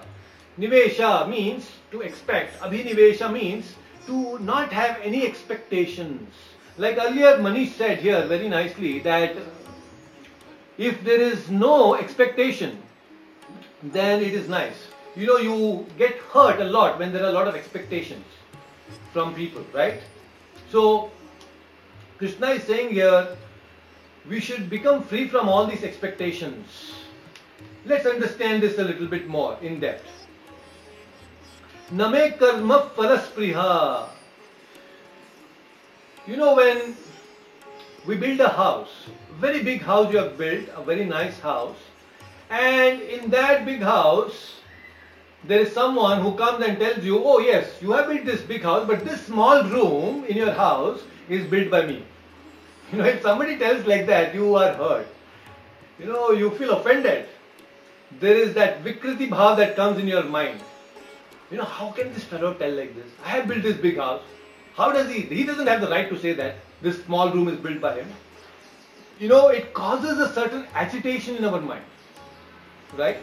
[0.59, 2.59] Nivesha means to expect.
[2.59, 3.75] Abhinivesha means
[4.07, 6.29] to not have any expectations.
[6.77, 9.37] Like earlier Manish said here very nicely that
[10.77, 12.83] if there is no expectation,
[13.81, 14.96] then it is nice.
[15.17, 18.23] You know, you get hurt a lot when there are a lot of expectations
[19.11, 19.99] from people, right?
[20.71, 21.09] So,
[22.19, 23.35] Krishna is saying here,
[24.29, 26.67] we should become free from all these expectations.
[27.83, 30.05] Let's understand this a little bit more in depth.
[31.89, 34.09] Name karma phalaspriha.
[36.27, 36.95] You know, when
[38.05, 39.07] we build a house,
[39.39, 41.77] very big house you have built, a very nice house,
[42.51, 44.56] and in that big house,
[45.43, 48.63] there is someone who comes and tells you, oh yes, you have built this big
[48.63, 52.03] house, but this small room in your house is built by me.
[52.91, 55.07] You know, if somebody tells like that, you are hurt.
[55.99, 57.27] You know, you feel offended.
[58.19, 60.61] There is that Vikriti bhav that comes in your mind.
[61.51, 63.11] You know, how can this fellow tell like this?
[63.25, 64.21] I have built this big house.
[64.75, 65.21] How does he?
[65.21, 68.07] He doesn't have the right to say that this small room is built by him.
[69.19, 71.83] You know, it causes a certain agitation in our mind.
[72.95, 73.17] Right?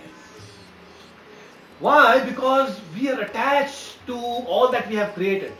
[1.80, 2.20] Why?
[2.24, 5.52] Because we are attached to all that we have created.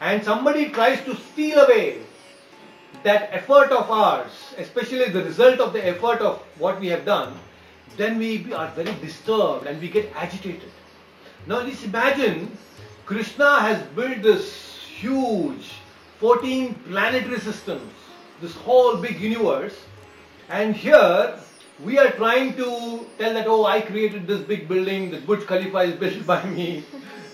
[0.00, 2.02] And somebody tries to steal away
[3.02, 7.38] that effort of ours, especially the result of the effort of what we have done,
[7.96, 10.70] then we are very disturbed and we get agitated.
[11.46, 12.56] Now just imagine
[13.04, 15.72] Krishna has built this huge
[16.20, 17.92] 14 planetary systems,
[18.40, 19.74] this whole big universe,
[20.48, 21.38] and here
[21.80, 25.78] we are trying to tell that, oh, I created this big building, the Burj Khalifa
[25.78, 26.84] is built by me,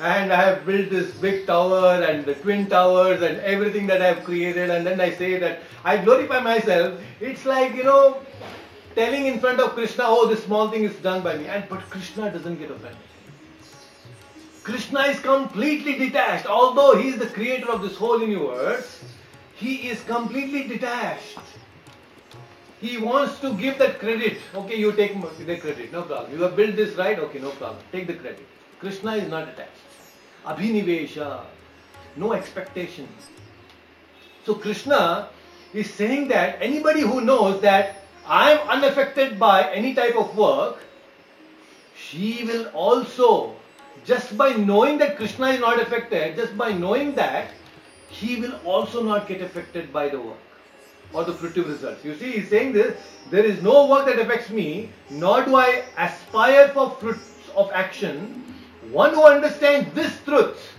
[0.01, 4.07] and I have built this big tower and the twin towers and everything that I
[4.07, 7.01] have created, and then I say that I glorify myself.
[7.21, 8.23] It's like, you know,
[8.95, 11.81] telling in front of Krishna, oh, this small thing is done by me, and but
[11.91, 12.99] Krishna doesn't get offended.
[14.63, 16.47] Krishna is completely detached.
[16.47, 19.03] Although he is the creator of this whole universe,
[19.57, 21.39] he is completely detached.
[22.81, 24.39] He wants to give that credit.
[24.55, 26.33] Okay, you take the credit, no problem.
[26.33, 27.83] You have built this right, okay, no problem.
[27.91, 28.47] Take the credit.
[28.79, 29.71] Krishna is not attached.
[30.45, 31.45] Abhinivesha,
[32.17, 33.31] no expectations.
[34.47, 35.29] So Krishna
[35.75, 40.79] is saying that anybody who knows that I am unaffected by any type of work,
[41.97, 43.57] she will also,
[44.05, 47.51] just by knowing that Krishna is not affected, just by knowing that,
[48.09, 50.39] he will also not get affected by the work.
[51.13, 52.05] Or the fruitive results.
[52.05, 52.97] You see, he's saying this
[53.31, 58.45] there is no work that affects me, nor do I aspire for fruits of action.
[58.91, 60.75] One who understands this truth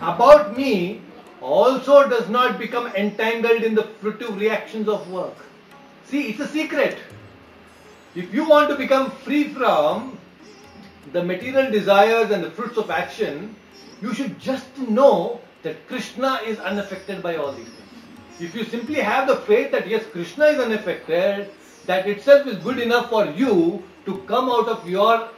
[0.00, 1.00] about me
[1.40, 5.36] also does not become entangled in the fruitive reactions of work.
[6.04, 6.98] See, it's a secret.
[8.14, 10.18] If you want to become free from
[11.12, 13.56] the material desires and the fruits of action,
[14.00, 17.78] you should just know that Krishna is unaffected by all these things.
[18.40, 21.50] If you simply have the faith that yes, Krishna is unaffected,
[21.86, 25.28] that itself is good enough for you to come out of your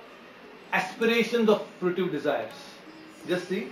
[0.73, 2.53] aspirations of fruitive desires.
[3.29, 3.71] Just see.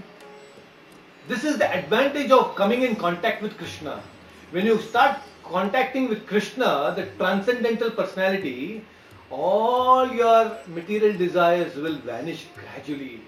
[1.29, 4.03] This is the advantage of coming in contact with Krishna.
[4.51, 8.85] When you start contacting with Krishna, the transcendental personality,
[9.31, 13.21] all your material desires will vanish gradually.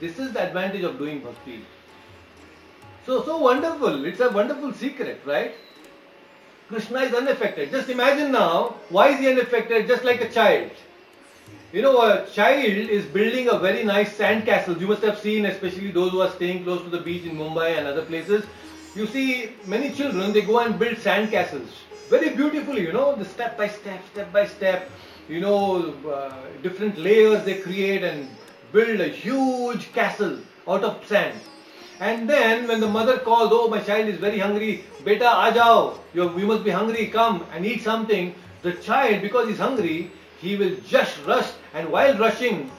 [0.00, 1.64] This is the advantage of doing bhakti.
[3.08, 4.04] So, so wonderful.
[4.04, 5.54] It's a wonderful secret, right?
[6.68, 7.70] Krishna is unaffected.
[7.70, 9.86] Just imagine now, why is he unaffected?
[9.88, 10.70] Just like a child.
[11.72, 14.76] You know, a child is building a very nice sand castle.
[14.76, 17.78] You must have seen, especially those who are staying close to the beach in Mumbai
[17.78, 18.44] and other places.
[18.94, 21.70] You see, many children, they go and build sand castles.
[22.10, 24.90] Very beautifully, you know, the step by step, step by step,
[25.30, 28.28] you know, uh, different layers they create and
[28.70, 30.36] build a huge castle
[30.66, 31.40] out of sand.
[32.00, 36.38] And then when the mother calls, oh my child is very hungry, beta ajao, you
[36.38, 38.34] you must be hungry, come and eat something.
[38.62, 42.70] The child, because he's hungry, he will just rush and while rushing,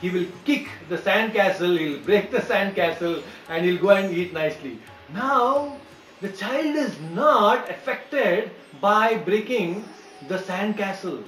[0.00, 4.16] he will kick the sand castle, he'll break the sand castle and he'll go and
[4.16, 4.78] eat nicely.
[5.12, 5.76] Now,
[6.20, 8.50] the child is not affected
[8.80, 9.84] by breaking
[10.26, 11.22] the sand castle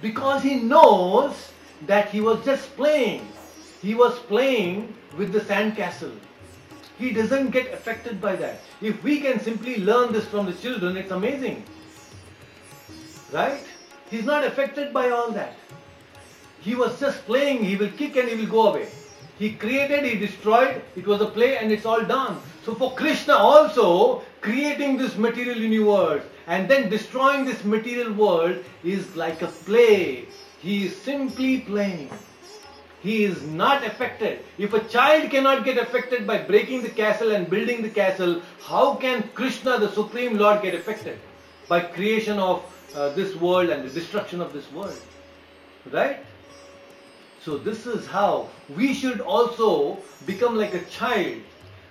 [0.00, 1.52] because he knows
[1.86, 3.26] that he was just playing.
[3.82, 6.12] He was playing with the sand castle.
[6.98, 8.60] He doesn't get affected by that.
[8.80, 11.62] If we can simply learn this from the children, it's amazing.
[13.32, 13.64] Right?
[14.10, 15.54] He's not affected by all that.
[16.60, 18.88] He was just playing, he will kick and he will go away.
[19.38, 22.40] He created, he destroyed, it was a play and it's all done.
[22.64, 29.14] So for Krishna also, creating this material universe and then destroying this material world is
[29.14, 30.26] like a play.
[30.60, 32.10] He is simply playing.
[33.00, 34.40] He is not affected.
[34.58, 38.94] If a child cannot get affected by breaking the castle and building the castle, how
[38.94, 41.18] can Krishna, the Supreme Lord, get affected
[41.68, 45.00] by creation of uh, this world and the destruction of this world?
[45.92, 46.24] Right?
[47.44, 51.36] So this is how we should also become like a child.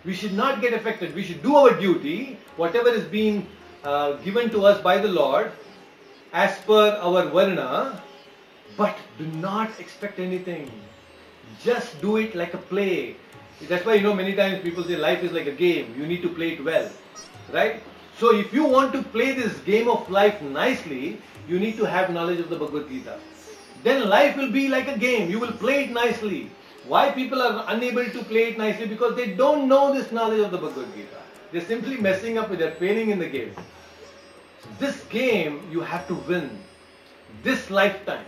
[0.03, 1.15] We should not get affected.
[1.15, 3.47] We should do our duty, whatever is being
[3.83, 5.51] uh, given to us by the Lord,
[6.33, 8.01] as per our varna,
[8.75, 10.69] but do not expect anything.
[11.63, 13.15] Just do it like a play.
[13.61, 15.95] That's why you know many times people say life is like a game.
[15.97, 16.89] You need to play it well,
[17.51, 17.81] right?
[18.19, 22.11] So if you want to play this game of life nicely, you need to have
[22.11, 23.19] knowledge of the Bhagavad Gita.
[23.83, 25.29] Then life will be like a game.
[25.29, 26.51] You will play it nicely.
[26.87, 28.87] Why people are unable to play it nicely?
[28.87, 31.21] Because they don't know this knowledge of the Bhagavad Gita.
[31.51, 33.53] They're simply messing up with their failing in the game.
[34.79, 36.49] This game you have to win.
[37.43, 38.25] This lifetime.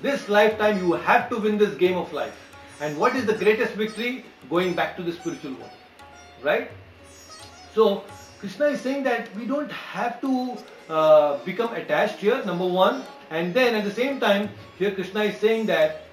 [0.00, 2.36] This lifetime you have to win this game of life.
[2.80, 4.24] And what is the greatest victory?
[4.48, 5.70] Going back to the spiritual world.
[6.42, 6.70] Right?
[7.74, 8.04] So
[8.38, 10.56] Krishna is saying that we don't have to
[10.88, 13.02] uh, become attached here, number one.
[13.30, 16.04] And then at the same time, here Krishna is saying that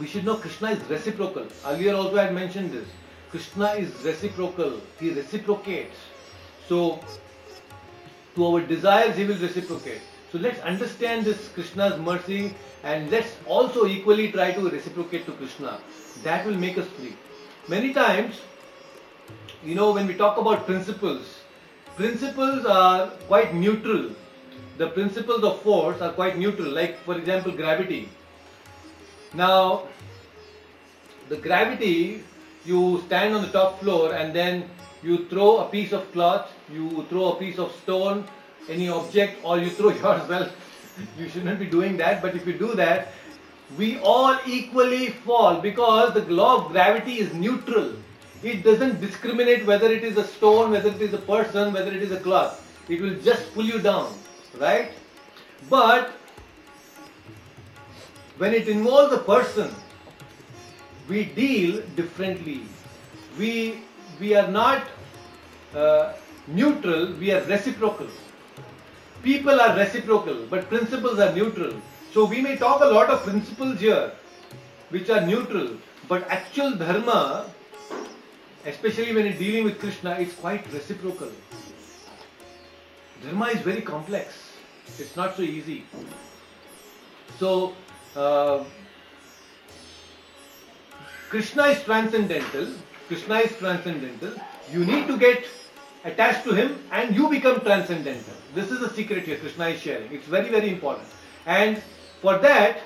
[0.00, 1.46] we should know Krishna is reciprocal.
[1.64, 2.88] Earlier also I had mentioned this.
[3.30, 4.80] Krishna is reciprocal.
[4.98, 5.96] He reciprocates.
[6.68, 7.00] So
[8.34, 10.02] to our desires he will reciprocate.
[10.30, 15.80] So let's understand this Krishna's mercy and let's also equally try to reciprocate to Krishna.
[16.22, 17.16] That will make us free.
[17.66, 18.40] Many times,
[19.64, 21.38] you know, when we talk about principles,
[21.96, 24.10] principles are quite neutral.
[24.76, 28.08] The principles of force are quite neutral, like for example, gravity.
[29.34, 29.88] Now,
[31.28, 32.22] the gravity,
[32.64, 34.68] you stand on the top floor and then
[35.02, 38.26] you throw a piece of cloth, you throw a piece of stone,
[38.68, 40.52] any object, or you throw yourself.
[41.18, 43.08] you shouldn't be doing that, but if you do that,
[43.76, 47.92] we all equally fall because the law of gravity is neutral.
[48.42, 52.02] It doesn't discriminate whether it is a stone, whether it is a person, whether it
[52.02, 52.64] is a cloth.
[52.88, 54.14] It will just pull you down,
[54.58, 54.92] right?
[55.68, 56.12] But
[58.38, 59.74] when it involves a person,
[61.08, 62.62] we deal differently.
[63.38, 63.82] We
[64.20, 64.86] we are not
[65.74, 66.12] uh,
[66.46, 67.12] neutral.
[67.14, 68.06] We are reciprocal.
[69.22, 71.72] People are reciprocal, but principles are neutral.
[72.12, 74.12] So we may talk a lot of principles here,
[74.90, 75.70] which are neutral,
[76.08, 77.46] but actual dharma,
[78.64, 81.30] especially when it's dealing with Krishna, is quite reciprocal.
[83.22, 84.34] Dharma is very complex.
[84.98, 85.84] It's not so easy.
[87.38, 87.74] So,
[88.16, 88.64] uh,
[91.28, 92.68] Krishna is transcendental.
[93.08, 94.32] Krishna is transcendental.
[94.72, 95.44] You need to get
[96.04, 98.34] attached to him and you become transcendental.
[98.54, 100.12] This is the secret here Krishna is sharing.
[100.12, 101.08] It's very, very important.
[101.46, 101.82] And
[102.20, 102.80] for that,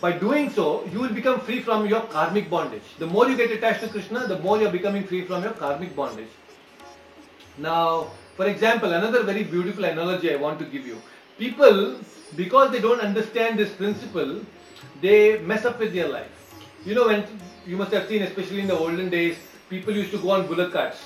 [0.00, 2.82] by doing so, you will become free from your karmic bondage.
[2.98, 5.52] The more you get attached to Krishna, the more you are becoming free from your
[5.52, 6.28] karmic bondage.
[7.56, 11.02] Now, for example, another very beautiful analogy I want to give you.
[11.38, 11.96] People,
[12.36, 14.40] because they don't understand this principle,
[15.00, 16.30] they mess up with their life.
[16.84, 17.24] You know, when
[17.66, 19.36] you must have seen, especially in the olden days,
[19.68, 20.98] people used to go on bullock carts.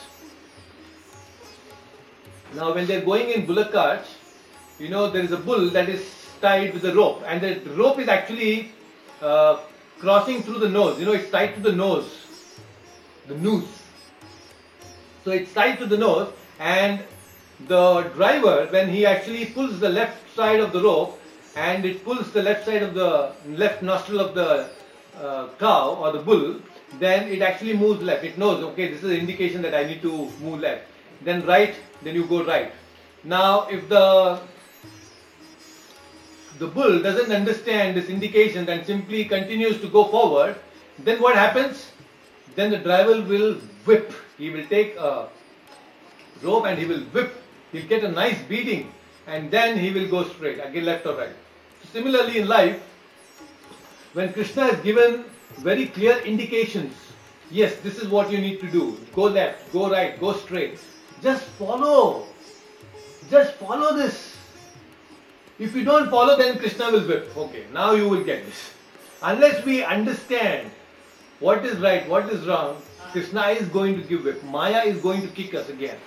[2.55, 4.15] Now, when they're going in bullock carts,
[4.79, 6.05] you know, there is a bull that is
[6.41, 8.73] tied with a rope, and the rope is actually
[9.21, 9.61] uh,
[9.99, 10.99] crossing through the nose.
[10.99, 12.27] You know, it's tied to the nose,
[13.27, 13.83] the noose.
[15.25, 17.01] So it's tied to the nose, and
[17.69, 21.19] the driver, when he actually pulls the left side of the rope,
[21.55, 24.69] and it pulls the left side of the left nostril of the
[25.21, 26.57] uh, cow or the bull,
[26.99, 28.25] then it actually moves left.
[28.25, 30.83] It knows, okay, this is an indication that I need to move left.
[31.23, 31.75] Then right,
[32.05, 32.73] then you go right.
[33.25, 34.41] Now, if the
[36.59, 40.57] the bull doesn't understand this indication and simply continues to go forward,
[40.99, 41.91] then what happens?
[42.55, 43.55] Then the driver will
[43.87, 44.13] whip.
[44.39, 45.29] He will take a
[46.43, 47.33] rope and he will whip.
[47.73, 48.93] He'll get a nice beating
[49.27, 51.35] and then he will go straight, again left or right.
[51.93, 52.83] Similarly in life,
[54.13, 55.25] when Krishna has given
[55.59, 56.95] very clear indications,
[57.51, 58.99] yes, this is what you need to do.
[59.15, 60.79] Go left, go right, go straight.
[61.23, 62.27] Just follow.
[63.31, 64.37] Just follow this.
[65.59, 67.37] If you don't follow, then Krishna will whip.
[67.37, 68.73] Okay, now you will get this.
[69.23, 70.71] Unless we understand
[71.39, 72.83] what is right, what is wrong,
[73.13, 74.43] Krishna is going to give whip.
[74.45, 75.99] Maya is going to kick us again.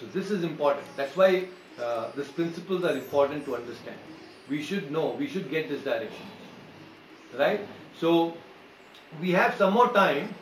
[0.00, 0.86] So this is important.
[0.96, 1.48] That's why
[1.80, 3.96] uh, these principles are important to understand.
[4.48, 6.26] We should know, we should get this direction.
[7.38, 7.60] Right?
[7.98, 8.34] So
[9.20, 10.34] we have some more time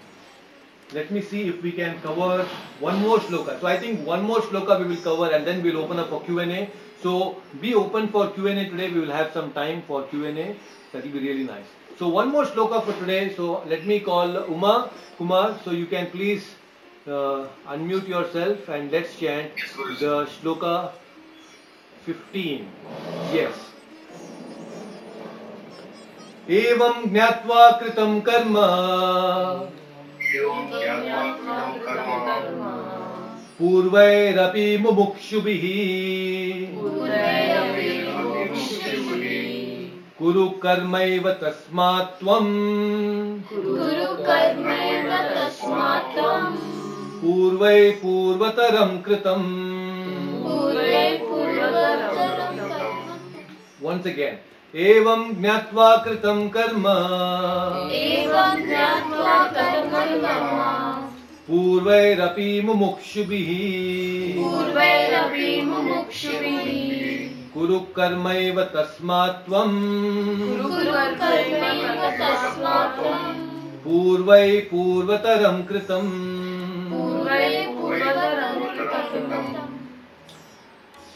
[0.93, 2.47] Let me see if we can cover
[2.79, 3.59] one more shloka.
[3.59, 6.21] So I think one more shloka we will cover and then we'll open up for
[6.21, 6.69] Q&A.
[7.01, 8.91] So be open for Q&A today.
[8.91, 10.55] We will have some time for Q&A.
[10.91, 11.65] That will be really nice.
[11.97, 13.33] So one more shloka for today.
[13.35, 15.59] So let me call Uma Kumar.
[15.63, 16.45] So you can please
[17.07, 19.51] uh, unmute yourself and let's chant
[19.99, 20.91] the shloka
[22.05, 22.67] 15.
[23.33, 23.53] Yes.
[26.49, 28.57] एवं ज्ञात्वा कृतं कर्म
[33.58, 35.64] पूर्वैरपि मुमुक्षुभिः
[40.18, 42.52] कुरु कर्मैव तस्मात् त्वम्
[47.22, 49.48] पूर्वै पूर्वतरं कृतम्
[53.82, 54.49] Once again.
[54.74, 56.86] एवं ज्ञात्वा कृतं कर्म।
[57.92, 59.90] एवं ज्ञात्वा कर्म
[61.48, 63.48] पूर्वैरपि मुमुक्षुभिः।
[64.42, 66.70] पूर्वैरपि मुमुक्षुभिः।
[67.54, 69.50] कुरु कर्मैव तस्मात्
[73.84, 76.10] पूर्वे पूर्वतरं कृतम्।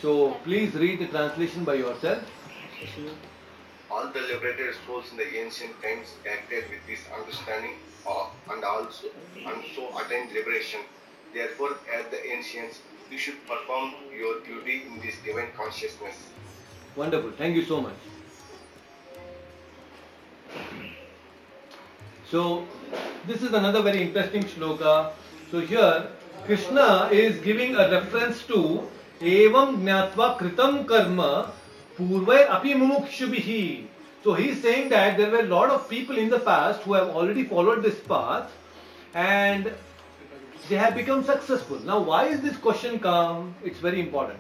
[0.03, 0.13] So
[0.47, 2.23] please read the translation by yourself.
[3.95, 9.07] All the liberated souls in the ancient times acted with this understanding uh, and also
[9.37, 10.81] and so attained liberation.
[11.33, 12.81] Therefore, as the ancients,
[13.11, 16.17] you should perform your duty in this divine consciousness.
[16.97, 17.33] Wonderful.
[17.39, 17.95] Thank you so much.
[22.31, 22.67] So,
[23.29, 25.13] this is another very interesting shloka.
[25.53, 26.09] So, here
[26.47, 28.89] Krishna is giving a reference to
[29.21, 31.53] Evam Gnatva Kritam Karma
[31.97, 33.87] Purvai Api Mumukshubhihi.
[34.23, 36.95] So, he is saying that there were a lot of people in the past who
[36.95, 38.51] have already followed this path
[39.15, 39.71] and
[40.69, 41.79] they have become successful.
[41.81, 43.55] Now, why is this question come?
[43.63, 44.39] It's very important.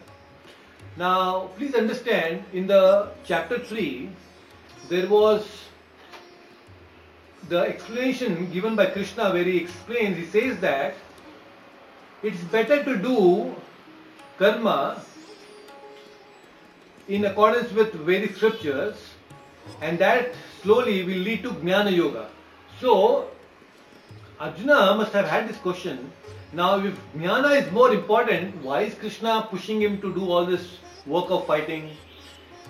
[0.96, 4.08] Now, please understand in the chapter 3,
[4.88, 5.46] there was
[7.48, 10.94] the explanation given by Krishna where he explains, he says that
[12.22, 13.54] it's better to do
[14.38, 15.02] karma
[17.08, 18.96] in accordance with Vedic scriptures
[19.80, 20.32] and that
[20.62, 22.28] slowly will lead to Jnana Yoga.
[22.80, 23.28] So,
[24.40, 26.10] Arjuna must have had this question.
[26.52, 30.78] Now, if Jnana is more important, why is Krishna pushing him to do all this
[31.06, 31.90] work of fighting?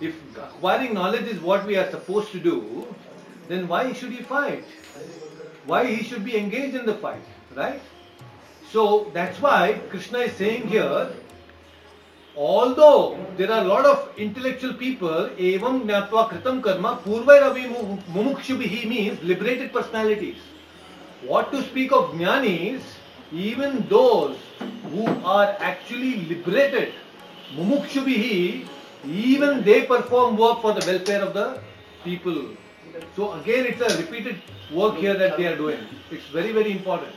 [0.01, 2.87] If acquiring knowledge is what we are supposed to do,
[3.49, 4.65] then why should he fight?
[5.67, 7.23] Why he should be engaged in the fight,
[7.55, 7.81] right?
[8.71, 11.13] So that's why Krishna is saying here
[12.37, 17.65] although there are a lot of intellectual people, evam jnatva kritam karma purvairavi
[18.13, 20.39] mumukshubhihi means liberated personalities.
[21.23, 22.83] What to speak of jnanis,
[23.33, 24.37] even those
[24.91, 26.93] who are actually liberated,
[27.55, 28.67] mumukshubhihi,
[29.09, 31.61] even they perform work for the welfare of the
[32.05, 32.49] people.
[33.17, 34.41] So again, it's a repeated
[34.73, 35.79] work here that they are doing.
[36.11, 37.13] It's very, very important.